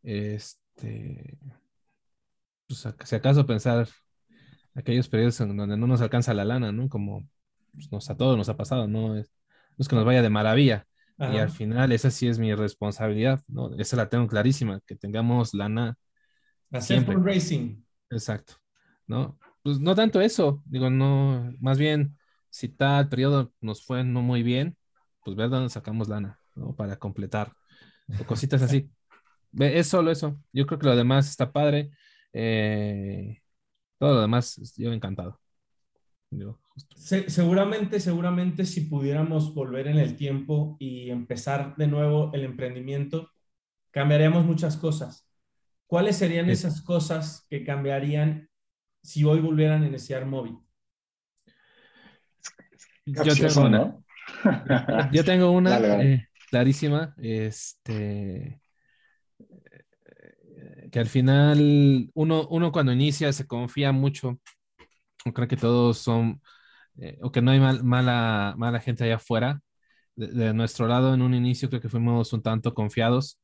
[0.03, 1.39] Este,
[2.67, 3.89] pues, si acaso pensar
[4.75, 6.89] aquellos periodos en donde no nos alcanza la lana, ¿no?
[6.89, 7.29] Como
[7.73, 9.17] pues, nos, a todos nos ha pasado, ¿no?
[9.17, 9.31] Es,
[9.77, 10.87] no es que nos vaya de maravilla.
[11.21, 13.75] Y al final esa sí es mi responsabilidad, ¿no?
[13.77, 15.99] Esa la tengo clarísima, que tengamos lana.
[16.71, 17.83] Hacer racing.
[18.09, 18.55] Exacto,
[19.09, 19.37] ¿no?
[19.65, 22.17] Pues no tanto eso, digo, no, más bien
[22.51, 24.77] si tal periodo nos fue no muy bien,
[25.25, 26.75] pues ver dónde sacamos lana, ¿no?
[26.75, 27.53] Para completar.
[28.21, 28.91] O cositas así.
[29.59, 30.41] Es solo eso.
[30.53, 31.91] Yo creo que lo demás está padre.
[32.33, 33.41] Eh,
[33.99, 35.41] todo lo demás, yo encantado.
[36.97, 43.31] Seguramente, seguramente si pudiéramos volver en el tiempo y empezar de nuevo el emprendimiento,
[43.91, 45.27] cambiaríamos muchas cosas.
[45.87, 48.49] ¿Cuáles serían esas cosas que cambiarían
[49.03, 50.59] si hoy volvieran a iniciar móvil?
[53.07, 53.97] yo tengo una.
[55.13, 58.61] Yo tengo una eh, clarísima, este,
[60.91, 64.39] que al final uno, uno cuando inicia se confía mucho,
[65.29, 66.43] o cree que todos son,
[66.99, 69.61] eh, o que no hay mala, mala gente allá afuera.
[70.17, 73.41] De, nuestro lado, en un inicio creo que fuimos un tanto confiados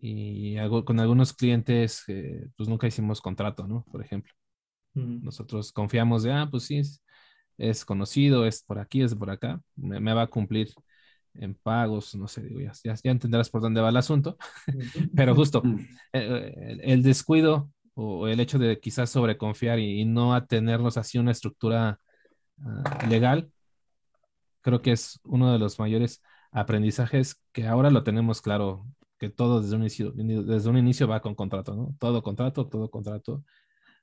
[0.00, 3.84] y con algunos clientes, eh, pues nunca hicimos contrato, ¿no?
[3.90, 4.32] Por ejemplo.
[4.94, 6.82] Nosotros confiamos de, ah, pues sí,
[7.58, 10.68] es conocido, es por aquí, es por acá, me, va a cumplir
[11.34, 14.36] en pagos, no sé, digo, ya, ya, entenderás por dónde va el asunto,
[15.16, 15.62] pero justo
[16.12, 22.00] eh, el, descuido o el hecho de quizás sobreconfiar y, no atenernos así una estructura
[22.64, 23.52] ah, legal,
[24.60, 28.86] creo que es uno de los mayores aprendizajes que ahora lo tenemos claro,
[29.18, 31.96] que todo desde un inicio, desde un inicio va con contrato, ¿no?
[31.98, 33.44] Todo contrato, todo contrato,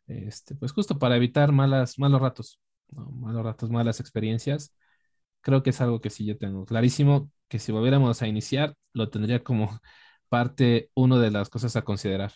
[0.08, 2.60] este, pues justo para evitar malas, malos ratos
[2.92, 4.76] malos ratos, malas experiencias,
[5.42, 9.10] creo que es algo que sí yo tengo clarísimo, que si volviéramos a iniciar, lo
[9.10, 9.80] tendría como
[10.30, 12.34] parte uno de las cosas a considerar.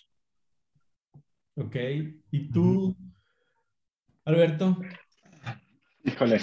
[1.56, 1.76] Ok,
[2.32, 2.98] ¿y tú,
[4.26, 4.76] Alberto?
[6.04, 6.40] Híjole,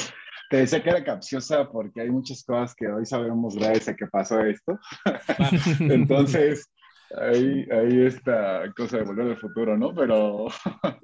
[0.49, 4.07] te decía que era capciosa porque hay muchas cosas que hoy sabemos gracias a que
[4.07, 4.79] pasó esto.
[5.81, 6.70] Entonces,
[7.16, 9.92] ahí, ahí esta cosa de volver al futuro, ¿no?
[9.92, 10.46] Pero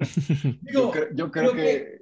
[0.71, 1.99] yo, creo, que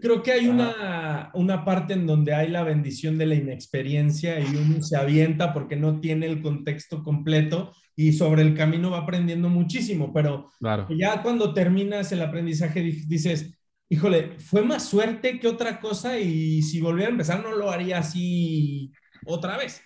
[0.00, 4.56] Creo que hay una, una, parte en donde hay la bendición de la inexperiencia y
[4.56, 7.74] uno se avienta porque no tiene el contexto completo
[8.08, 10.48] y sobre el camino va aprendiendo muchísimo, pero
[10.90, 13.56] ya cuando terminas el aprendizaje dices,
[13.88, 17.98] híjole, fue más suerte que otra cosa y si volviera a empezar no lo haría
[17.98, 18.92] así
[19.24, 19.82] otra vez.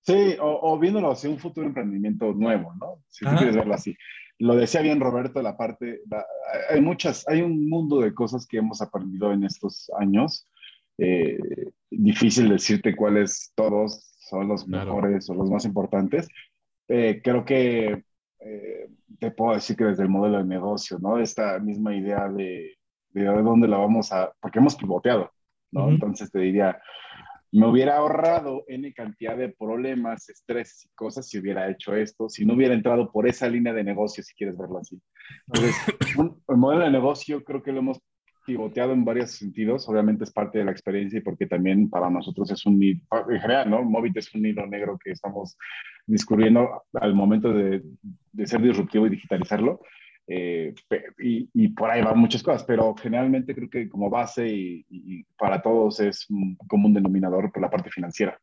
[0.00, 3.04] Sí, o, viéndolo así, un futuro emprendimiento nuevo, ¿no?
[3.08, 3.94] Si tú quieres verlo así.
[4.38, 6.00] Lo decía bien Roberto, la parte,
[6.70, 10.48] hay muchas, hay un mundo de cosas que hemos aprendido en estos años.
[10.98, 11.38] Eh,
[11.88, 16.26] difícil decirte cuáles todos son los mejores o los más importantes.
[16.88, 18.04] Eh, creo que
[18.40, 21.18] eh, te puedo decir que desde el modelo de negocio, ¿no?
[21.18, 22.76] Esta misma idea de,
[23.10, 25.30] de dónde la vamos a, porque hemos pivoteado,
[25.70, 25.88] ¿no?
[25.88, 26.80] Entonces te diría,
[27.52, 32.46] me hubiera ahorrado N cantidad de problemas, estrés y cosas si hubiera hecho esto, si
[32.46, 35.00] no hubiera entrado por esa línea de negocio, si quieres verlo así.
[35.46, 35.76] Entonces,
[36.48, 38.00] el modelo de negocio creo que lo hemos
[38.44, 39.88] pivoteado en varios sentidos.
[39.88, 43.70] Obviamente es parte de la experiencia y porque también para nosotros es un en general,
[43.70, 43.82] ¿no?
[43.82, 45.56] Móvil es un hilo negro que estamos
[46.06, 47.82] descubriendo al momento de,
[48.32, 49.80] de ser disruptivo y digitalizarlo.
[50.26, 50.74] Eh,
[51.18, 56.00] y, por ahí van muchas cosas, pero generalmente creo que como base y, para todos
[56.00, 58.38] es un común denominador por la parte financiera,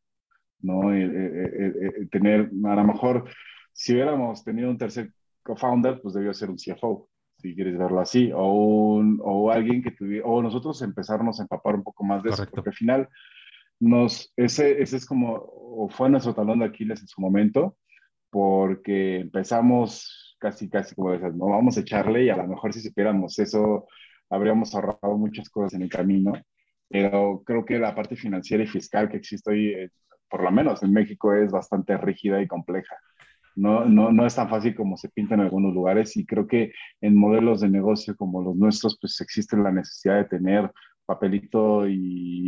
[0.61, 0.93] ¿no?
[0.93, 3.29] Eh, eh, tener, a lo mejor,
[3.73, 7.08] si hubiéramos tenido un tercer co-founder, pues debió ser un CFO,
[7.41, 11.75] si quieres verlo así, o, un, o alguien que tuviera, o nosotros empezarnos a empapar
[11.75, 13.09] un poco más de eso, porque al final
[13.79, 17.77] nos, ese, ese es como, o fue nuestro talón de Aquiles en su momento,
[18.29, 22.81] porque empezamos casi, casi como dices, no vamos a echarle y a lo mejor si
[22.81, 23.87] supiéramos eso,
[24.29, 26.33] habríamos ahorrado muchas cosas en el camino.
[26.89, 29.89] Pero creo que la parte financiera y fiscal que existe hoy, eh,
[30.27, 32.95] por lo menos en México, es bastante rígida y compleja.
[33.59, 36.71] No, no, no es tan fácil como se pinta en algunos lugares y creo que
[37.01, 40.71] en modelos de negocio como los nuestros, pues existe la necesidad de tener
[41.05, 41.95] papelito y,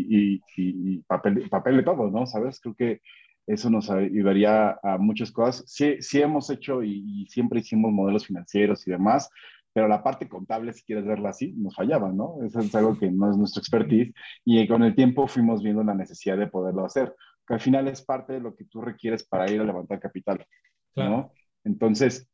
[0.10, 2.26] y, y, papel, papel de todo, ¿no?
[2.28, 2.60] ¿Sabes?
[2.62, 3.02] Creo que
[3.48, 5.64] eso nos ayudaría a muchas cosas.
[5.68, 9.30] Sí, sí hemos hecho y, siempre hicimos modelos financieros y demás,
[9.74, 12.38] pero la parte contable, si quieres verla así, nos fallaba, ¿no?
[12.46, 14.14] Eso es algo que no es nuestro expertise
[14.46, 17.16] y con el tiempo fuimos viendo la necesidad de poderlo hacer,
[17.48, 20.46] que al final es parte de lo que tú requieres para ir a levantar capital,
[20.96, 21.32] ¿no?
[21.64, 22.28] Entonces,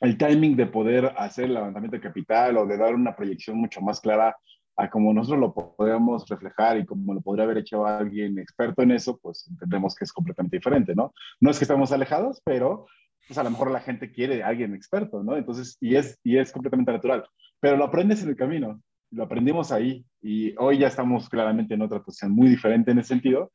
[0.00, 3.80] el timing de poder hacer el levantamiento de capital o de dar una proyección mucho
[3.80, 4.36] más clara
[4.76, 8.92] a como nosotros lo podemos reflejar y como lo podría haber hecho alguien experto en
[8.92, 11.12] eso, pues entendemos que es completamente diferente, ¿no?
[11.40, 12.86] No es que estemos alejados, pero
[13.26, 15.36] pues a lo mejor la gente quiere a alguien experto, ¿no?
[15.36, 17.24] Entonces, y es, y es completamente natural,
[17.60, 21.82] pero lo aprendes en el camino, lo aprendimos ahí y hoy ya estamos claramente en
[21.82, 23.52] otra posición muy diferente en ese sentido,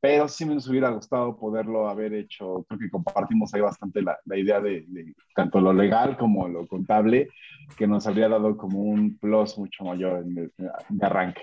[0.00, 4.38] pero sí me hubiera gustado poderlo haber hecho, creo que compartimos ahí bastante la, la
[4.38, 4.86] idea de,
[5.34, 7.28] tanto lo legal como lo contable,
[7.76, 11.42] que nos habría dado como un plus mucho mayor de arranque.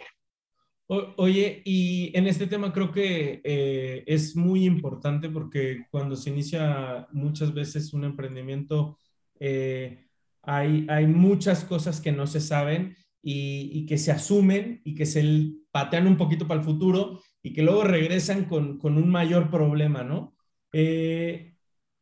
[0.87, 7.07] oye, y en este tema creo que eh, es muy importante porque cuando se inicia
[7.11, 8.97] muchas veces un emprendimiento,
[9.39, 10.07] eh,
[10.41, 15.05] hay, hay muchas cosas que no se saben y, y que se asumen y que
[15.05, 20.03] se patean un poquito para el futuro y que luego regresan con, un mayor problema,
[20.03, 20.35] ¿no?
[20.73, 21.55] Eh,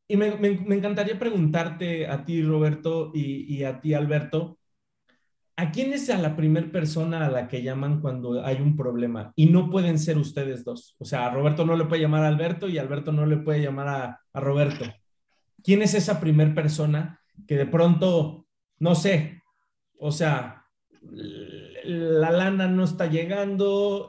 [0.07, 4.57] y me, encantaría preguntarte a ti, Roberto, y, a ti, Alberto,
[5.55, 9.33] ¿a quién es a la primera persona a la que llaman cuando hay un problema?
[9.35, 10.95] Y no pueden ser ustedes dos.
[10.97, 13.61] O sea, a Roberto no le puede llamar a Alberto y Alberto no le puede
[13.61, 14.85] llamar a, a Roberto.
[15.63, 18.47] ¿Quién es esa primera persona que de pronto,
[18.79, 19.43] no sé,
[19.99, 20.65] o sea,
[21.85, 24.07] la lana no está llegando,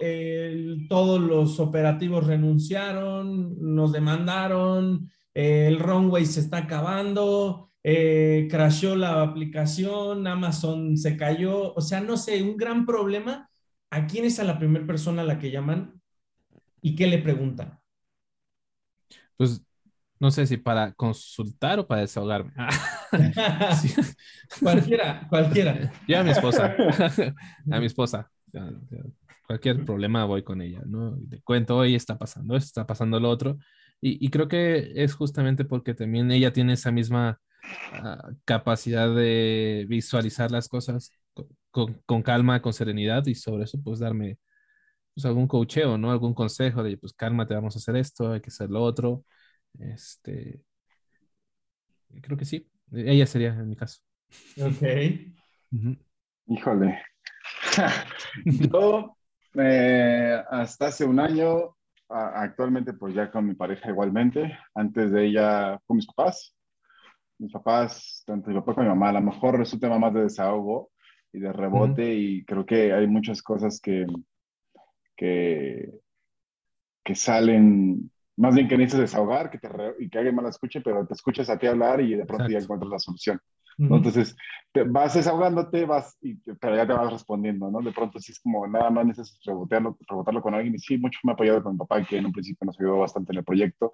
[0.88, 10.26] todos los operativos renunciaron, nos demandaron, el runway se está acabando, eh, crashó la aplicación,
[10.26, 13.48] Amazon se cayó, o sea, no sé, un gran problema.
[13.90, 16.00] ¿A quién es a la primera persona a la que llaman
[16.82, 17.78] y qué le preguntan?
[19.36, 19.62] Pues
[20.18, 22.52] no sé si para consultar o para desahogarme.
[24.60, 25.92] Cualquiera, cualquiera.
[26.06, 26.74] Yo a mi esposa,
[27.70, 28.30] a mi esposa.
[29.46, 31.18] Cualquier problema voy con ella, ¿no?
[31.28, 33.58] Le cuento, hoy está pasando esto, está pasando lo otro.
[34.00, 37.40] Y, creo que es justamente porque también ella tiene esa misma
[37.92, 41.10] ah, capacidad de visualizar las cosas
[41.70, 44.38] con, calma, con serenidad y sobre eso pues darme
[45.14, 46.10] pues, algún coacheo, ¿no?
[46.12, 49.24] Algún consejo de, pues calma, te vamos a hacer esto, hay que hacer lo otro.
[49.78, 50.62] Este,
[52.22, 54.00] creo que sí, ella sería en mi caso.
[54.60, 54.82] Ok.
[56.46, 57.02] Híjole.
[58.44, 59.16] Yo,
[59.54, 61.76] eh, hasta hace un año,
[62.08, 66.54] actualmente pues ya con mi pareja igualmente, antes de ella con mis papás.
[67.38, 70.90] Mis papás, tanto mi papá como mi mamá, a lo mejor resulta más de desahogo
[71.32, 74.06] y de rebote y creo que hay muchas cosas que,
[75.16, 75.90] que,
[77.04, 79.68] que salen más bien que necesitas desahogar que te
[79.98, 82.48] y que alguien más la escuche, pero te escuchas a ti hablar y de pronto
[82.48, 83.40] ya encuentras la solución.
[83.78, 84.34] Entonces,
[84.72, 87.80] te vas desahogándote, vas, y, pero ya te vas respondiendo, ¿no?
[87.80, 90.74] De pronto sí es como nada más necesitas rebotarlo, rebotarlo con alguien.
[90.74, 93.00] Y sí, mucho me ha apoyado con mi papá, que en un principio nos ayudó
[93.00, 93.90] bastante en el proyecto.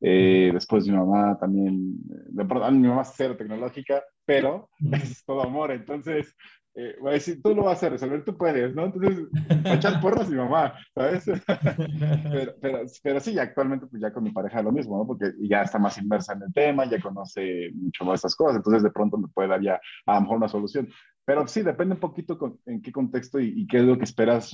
[0.00, 5.42] Eh, después mi mamá también, de pronto, mi mamá es cero tecnológica, pero es todo
[5.42, 5.70] amor.
[5.70, 6.34] Entonces,
[6.74, 8.86] eh, va a decir, tú lo vas a resolver, tú puedes, ¿no?
[8.86, 9.26] Entonces,
[9.66, 11.24] va a echar porras mi mamá, ¿sabes?
[12.32, 15.06] pero, pero, pero, sí, actualmente pues ya con mi pareja lo mismo, ¿no?
[15.06, 18.82] Porque ya está más inmersa en el tema, ya conoce mucho más esas cosas, entonces
[18.82, 20.88] de pronto me puede dar ya a lo mejor una solución.
[21.24, 24.50] Pero sí, depende un poquito con, en qué contexto y, qué es lo que esperas,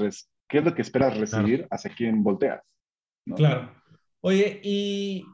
[0.49, 2.63] qué es lo que esperas recibir, hacia quién volteas.
[3.25, 3.37] ¿no?
[3.37, 3.71] Claro.
[4.21, 5.25] Oye, y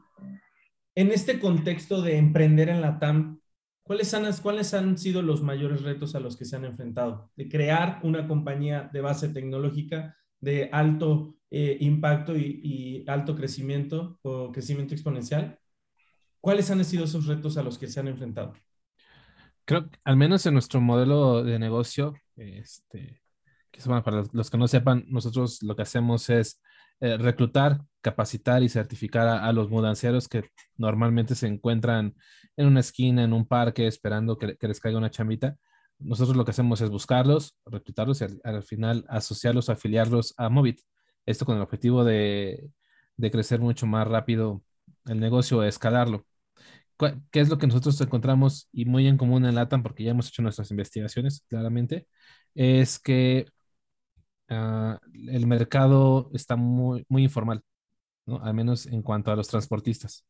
[0.93, 3.39] en este contexto de emprender en la TAM,
[3.85, 7.29] ¿Cuáles han, ¿Cuáles han sido los mayores retos a los que se han enfrentado?
[7.35, 14.51] De crear una compañía de base tecnológica de alto eh, impacto y, alto crecimiento o
[14.51, 15.59] crecimiento exponencial.
[16.41, 18.53] ¿Cuáles han sido esos retos a los que se han enfrentado?
[19.65, 23.21] Creo al menos en nuestro modelo de negocio, este,
[23.69, 26.59] que para los que no sepan, nosotros lo que hacemos es
[27.01, 32.13] eh, reclutar, capacitar y certificar a, los mudanceros que normalmente se encuentran
[32.55, 35.57] en una esquina, en un parque, esperando que, les caiga una chambita.
[35.97, 40.81] Nosotros lo que hacemos es buscarlos, reclutarlos y al, final asociarlos, afiliarlos a Movit.
[41.25, 42.69] Esto con el objetivo de,
[43.31, 44.63] crecer mucho más rápido
[45.07, 46.27] el negocio, escalarlo.
[47.31, 50.29] ¿Qué es lo que nosotros encontramos y muy en común en LATAM, porque ya hemos
[50.29, 52.07] hecho nuestras investigaciones claramente?
[52.53, 53.47] Es que
[54.49, 57.63] ah, el mercado está muy, muy informal,
[58.25, 58.41] ¿no?
[58.43, 60.25] Al menos en cuanto a los transportistas.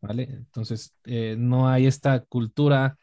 [0.00, 0.24] ¿vale?
[0.30, 2.98] Entonces, eh, no hay esta cultura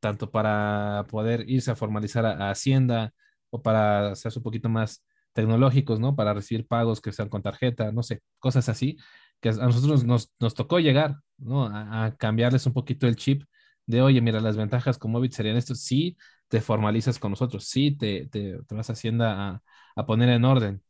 [0.00, 3.14] tanto para poder irse a formalizar a, Hacienda
[3.50, 5.02] o para hacerse un poquito más
[5.32, 6.14] tecnológicos, ¿no?
[6.14, 8.98] Para recibir pagos que sean con tarjeta, no sé, cosas así,
[9.40, 11.66] que a nosotros nos, nos tocó llegar, ¿no?
[11.66, 13.44] A, cambiarles un poquito el chip
[13.86, 16.16] de, oye, mira, las ventajas con Móvil serían esto, sí
[16.48, 19.62] te formalizas con nosotros, sí te, te, vas a Hacienda a,
[19.96, 20.82] a, poner en orden,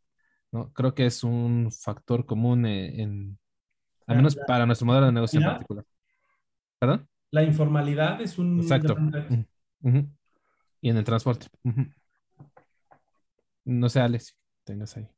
[0.55, 0.73] ¿no?
[0.73, 3.37] Creo que es un factor común eh, en,
[4.07, 5.85] al menos para nuestro modelo de negocio en particular.
[6.79, 7.09] ¿Perdón?
[7.33, 8.61] La informalidad es un...
[8.61, 8.97] Exacto.
[10.81, 11.49] Y en el transporte.
[13.65, 15.09] No sé, Alex, tengas ahí.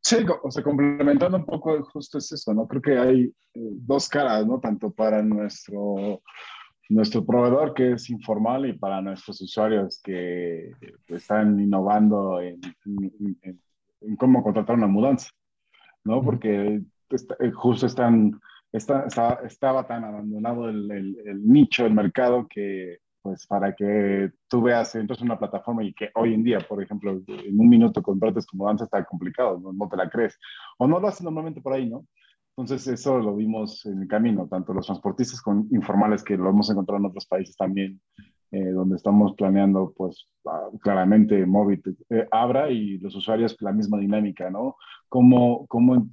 [0.00, 2.66] Sí, o sea, complementando un poco, justo es eso, ¿no?
[2.66, 4.58] Creo que hay eh, dos caras, ¿no?
[4.58, 6.20] Tanto para nuestro,
[6.88, 10.72] nuestro proveedor que es informal y para nuestros usuarios que
[11.06, 12.60] están innovando en,
[13.42, 13.62] en
[14.18, 15.30] cómo contratar una mudanza,
[16.04, 16.22] ¿no?
[16.22, 16.80] Porque
[17.10, 18.40] eh, justo están,
[18.72, 19.06] está,
[19.44, 25.18] estaba tan abandonado el, el, nicho, el mercado, que pues para que tú veas, entras
[25.20, 28.58] en una plataforma y que hoy en día, por ejemplo, en un minuto contrates tu
[28.58, 30.38] mudanza está complicado, no, te la crees.
[30.76, 32.06] O no lo haces normalmente por ahí, ¿no?
[32.50, 36.68] Entonces eso lo vimos en el camino, tanto los transportistas con informales que lo hemos
[36.70, 37.98] encontrado en otros países también,
[38.54, 40.28] eh, donde estamos planeando, pues
[40.80, 44.76] claramente Móvil eh, abra y los usuarios la misma dinámica, ¿no?
[45.08, 46.06] Cómo, cómo,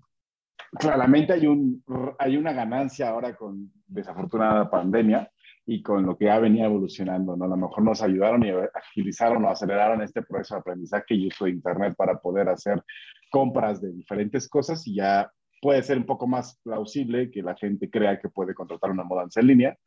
[0.79, 1.83] claramente hay, un,
[2.17, 5.29] hay una ganancia ahora con desafortunada pandemia
[5.67, 7.45] y con lo que ha venido evolucionando, ¿no?
[7.45, 11.45] A lo mejor nos ayudaron y agilizaron o aceleraron este proceso de aprendizaje y uso
[11.45, 12.83] de Internet para poder hacer
[13.29, 15.31] compras de diferentes cosas y ya
[15.61, 19.41] puede ser un poco más plausible que la gente crea que puede contratar una mudanza
[19.41, 19.77] en línea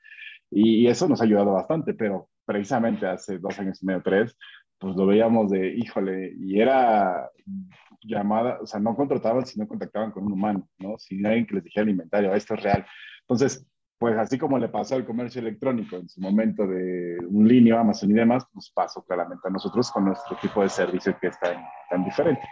[0.52, 4.36] y eso nos ha ayudado bastante, pero precisamente hace dos años y medio, tres,
[4.78, 7.30] pues lo veíamos de, híjole, y era
[8.02, 10.98] llamada, o sea, no contrataban, sino contactaban con un humano, ¿no?
[10.98, 12.86] Sin alguien que les dijera el inventario, esto es real.
[13.22, 13.66] Entonces,
[13.98, 18.10] pues así como le pasó al comercio electrónico en su momento de un línea, Amazon
[18.10, 21.64] y demás, pues pasó claramente a nosotros con nuestro tipo de servicio que es tan,
[21.88, 22.42] tan diferente.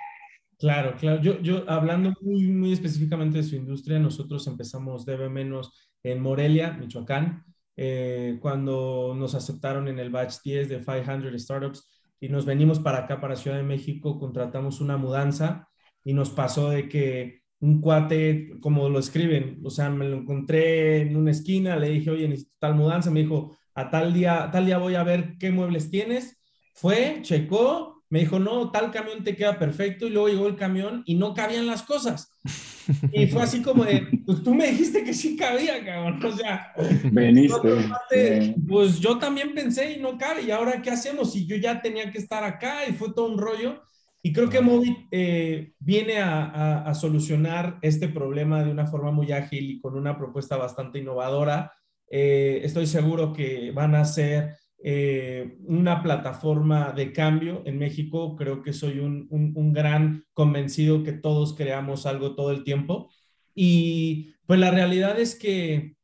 [0.59, 1.21] Claro, claro.
[1.21, 6.73] Yo, yo hablando muy, muy específicamente de su industria, nosotros empezamos debe menos en Morelia,
[6.73, 7.45] Michoacán,
[7.77, 11.89] eh, cuando nos aceptaron en el batch 10 de 500 startups
[12.21, 15.69] y nos venimos para acá, para Ciudad de México, contratamos una mudanza
[16.05, 21.03] y nos pasó de que un cuate, como lo escriben, o sea, me lo encontré
[21.03, 24.67] en una esquina, le dije, oye, necesito tal mudanza, me dijo, a tal día, tal
[24.67, 26.41] día voy a ver qué muebles tienes.
[26.75, 31.03] Fue, checó, me dijo, no, tal camión te queda perfecto, y luego llegó el camión
[31.07, 32.31] y no cabían las cosas.
[33.13, 36.21] Y fue así como de, pues tú me dijiste que sí cabía, cabrón.
[36.25, 36.75] O sea,
[37.13, 38.57] veniste.
[38.69, 40.43] pues yo también pensé y no cabe.
[40.43, 41.33] ¿Y ahora qué hacemos?
[41.33, 43.81] Si yo ya tenía que estar acá y fue todo un rollo.
[44.21, 49.31] Y creo que Movit eh, viene a, a, solucionar este problema de una forma muy
[49.31, 51.73] ágil y con una propuesta bastante innovadora.
[52.11, 58.35] Eh, estoy seguro que van a ser eh, una plataforma de cambio en México.
[58.37, 63.11] Creo que soy un, un, gran convencido que todos creamos algo todo el tiempo.
[63.55, 65.97] Y pues la realidad es que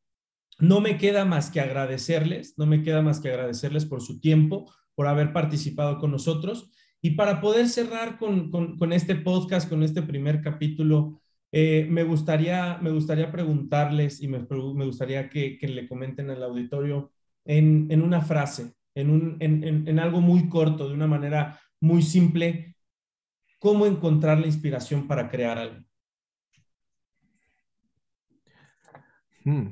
[0.59, 4.71] no me queda más que agradecerles, no me queda más que agradecerles por su tiempo,
[4.95, 6.69] por haber participado con nosotros.
[7.01, 8.51] Y para poder cerrar con,
[8.91, 11.21] este podcast, con este primer capítulo,
[11.51, 17.11] eh, me, gustaría, me gustaría preguntarles y me, gustaría que, le comenten al auditorio
[17.49, 22.75] en, una frase, en, un, en algo muy corto, de una manera muy simple,
[23.59, 25.83] cómo encontrar la inspiración para crear algo.
[29.43, 29.69] Hmm.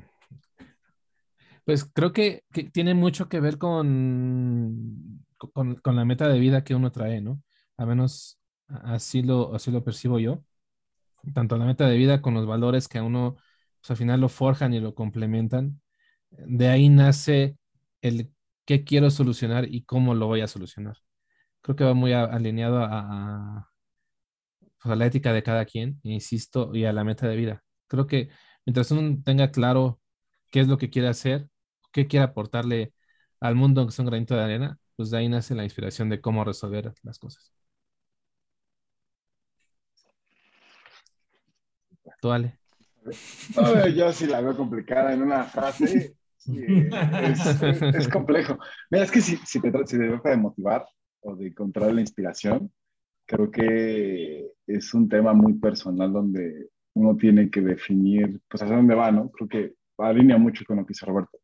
[1.64, 6.90] Pues creo que, tiene mucho que ver con, con, la meta de vida que uno
[6.90, 7.42] trae, ¿no?
[7.76, 10.42] A menos así lo, así lo percibo yo.
[11.34, 13.36] Tanto la meta de vida con los valores que a uno,
[13.80, 15.80] pues, al final lo forjan y lo complementan.
[16.30, 17.57] De ahí nace
[18.02, 18.32] el
[18.64, 20.98] qué quiero solucionar y cómo lo voy a solucionar.
[21.62, 23.70] Creo que va muy alineado a,
[24.60, 27.64] pues, a, la ética de cada quien, insisto, y a la meta de vida.
[27.88, 28.30] Creo que
[28.66, 30.00] mientras uno tenga claro
[30.50, 31.48] qué es lo que quiere hacer,
[31.92, 32.92] qué quiere aportarle
[33.40, 36.20] al mundo que es un granito de arena, pues de ahí nace la inspiración de
[36.20, 37.52] cómo resolver las cosas.
[42.20, 42.58] Tú, Ale.
[43.94, 46.16] yo sí la veo complicada en una frase.
[46.46, 48.58] Es, complejo.
[48.90, 50.86] Mira, es que si, si, te, si te trata de motivar
[51.20, 52.72] o de encontrar la inspiración,
[53.26, 58.94] creo que es un tema muy personal donde uno tiene que definir, pues, hacia dónde
[58.94, 59.30] va, ¿no?
[59.30, 61.38] Creo que alinea mucho con lo que dice Roberto.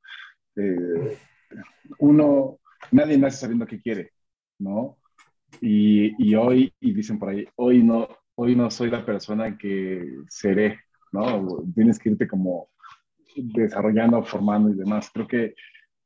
[0.56, 1.18] Eh,
[1.98, 2.58] uno,
[2.92, 4.12] nadie nace sabiendo qué quiere,
[4.58, 4.98] ¿no?
[5.60, 10.04] Y, y, hoy, y dicen por ahí, hoy no, hoy no soy la persona que
[10.28, 10.80] seré,
[11.12, 11.64] ¿no?
[11.74, 12.70] Tienes que irte como
[13.34, 15.10] desarrollando, formando y demás.
[15.12, 15.54] Creo que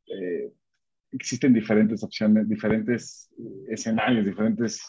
[0.06, 0.52] eh,
[1.12, 3.30] existen diferentes opciones, diferentes
[3.68, 4.80] escenarios, diferentes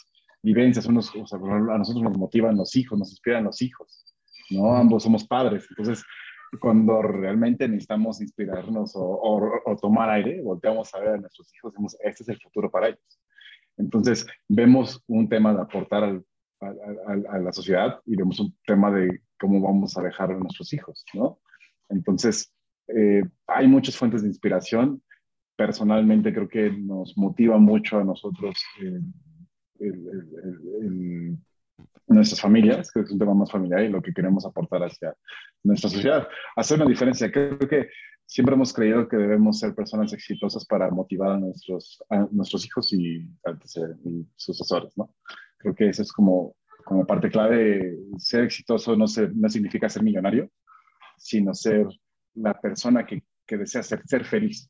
[0.41, 0.85] vivencias.
[0.85, 4.05] Unos, o sea, a nosotros nos motivan los hijos, nos inspiran los hijos,
[4.49, 4.75] ¿no?
[4.75, 5.65] Ambos somos padres.
[5.69, 6.03] Entonces,
[6.59, 11.97] cuando realmente necesitamos inspirarnos o, tomar aire, volteamos a ver a nuestros hijos y decimos,
[12.03, 13.21] este es el futuro para ellos.
[13.77, 16.21] Entonces, vemos un tema de aportar
[16.61, 21.05] a la sociedad y vemos un tema de cómo vamos a dejar a nuestros hijos,
[21.13, 21.39] ¿no?
[21.89, 22.53] Entonces,
[22.87, 25.01] eh, hay muchas fuentes de inspiración.
[25.55, 28.99] Personalmente creo que nos motiva mucho a nosotros eh,
[29.79, 31.37] el,
[32.07, 35.15] nuestras familias, creo que es un tema más familiar y lo que queremos aportar hacia
[35.63, 36.27] nuestra sociedad.
[36.55, 37.31] Hacer una diferencia.
[37.31, 37.89] Creo que
[38.25, 42.91] siempre hemos creído que debemos ser personas exitosas para motivar a nuestros, a nuestros hijos
[42.93, 43.27] y,
[44.05, 45.13] y sucesores, ¿no?
[45.57, 47.97] Creo que eso es como, como parte clave.
[48.17, 50.49] Ser exitoso no, ser, no significa ser millonario,
[51.19, 51.87] sino ser
[52.33, 54.69] la persona que, que desea ser, ser feliz.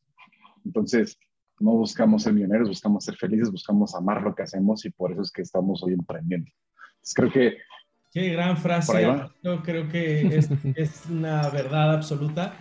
[0.66, 1.18] Entonces,
[1.60, 5.22] no buscamos ser millonarios, buscamos ser felices, buscamos amar lo que hacemos y por eso
[5.22, 6.52] es que estamos hoy emprendiendo
[7.14, 7.58] creo que...
[8.12, 9.08] Qué gran frase.
[9.44, 12.54] Yo creo que es, es una verdad absoluta.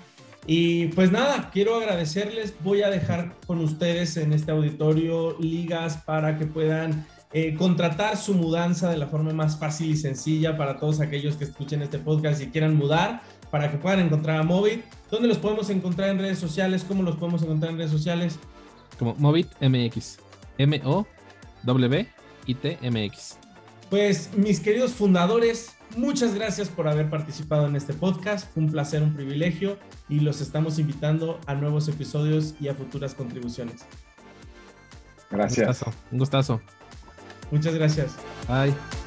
[0.46, 2.54] Y pues nada, quiero agradecerles.
[2.62, 8.34] Voy a dejar con ustedes en este auditorio ligas para que puedan eh, contratar su
[8.34, 12.42] mudanza de la forma más fácil y sencilla para todos aquellos que escuchen este podcast
[12.42, 14.84] y quieran mudar, para que puedan encontrar a Movit.
[15.10, 16.84] ¿Dónde los podemos encontrar en redes sociales?
[16.86, 18.38] ¿Cómo los podemos encontrar en redes sociales?
[18.98, 20.18] Como Movit MX.
[20.58, 21.08] M-O-W-I-T-M-X.
[23.90, 28.52] Pues mis queridos fundadores, muchas gracias por haber participado en este podcast.
[28.52, 29.78] Fue un placer, un privilegio
[30.08, 33.86] y los estamos invitando a nuevos episodios y a futuras contribuciones.
[35.30, 35.84] Gracias.
[36.10, 36.60] Un gustazo.
[37.50, 38.14] Muchas gracias.
[38.46, 38.97] Bye.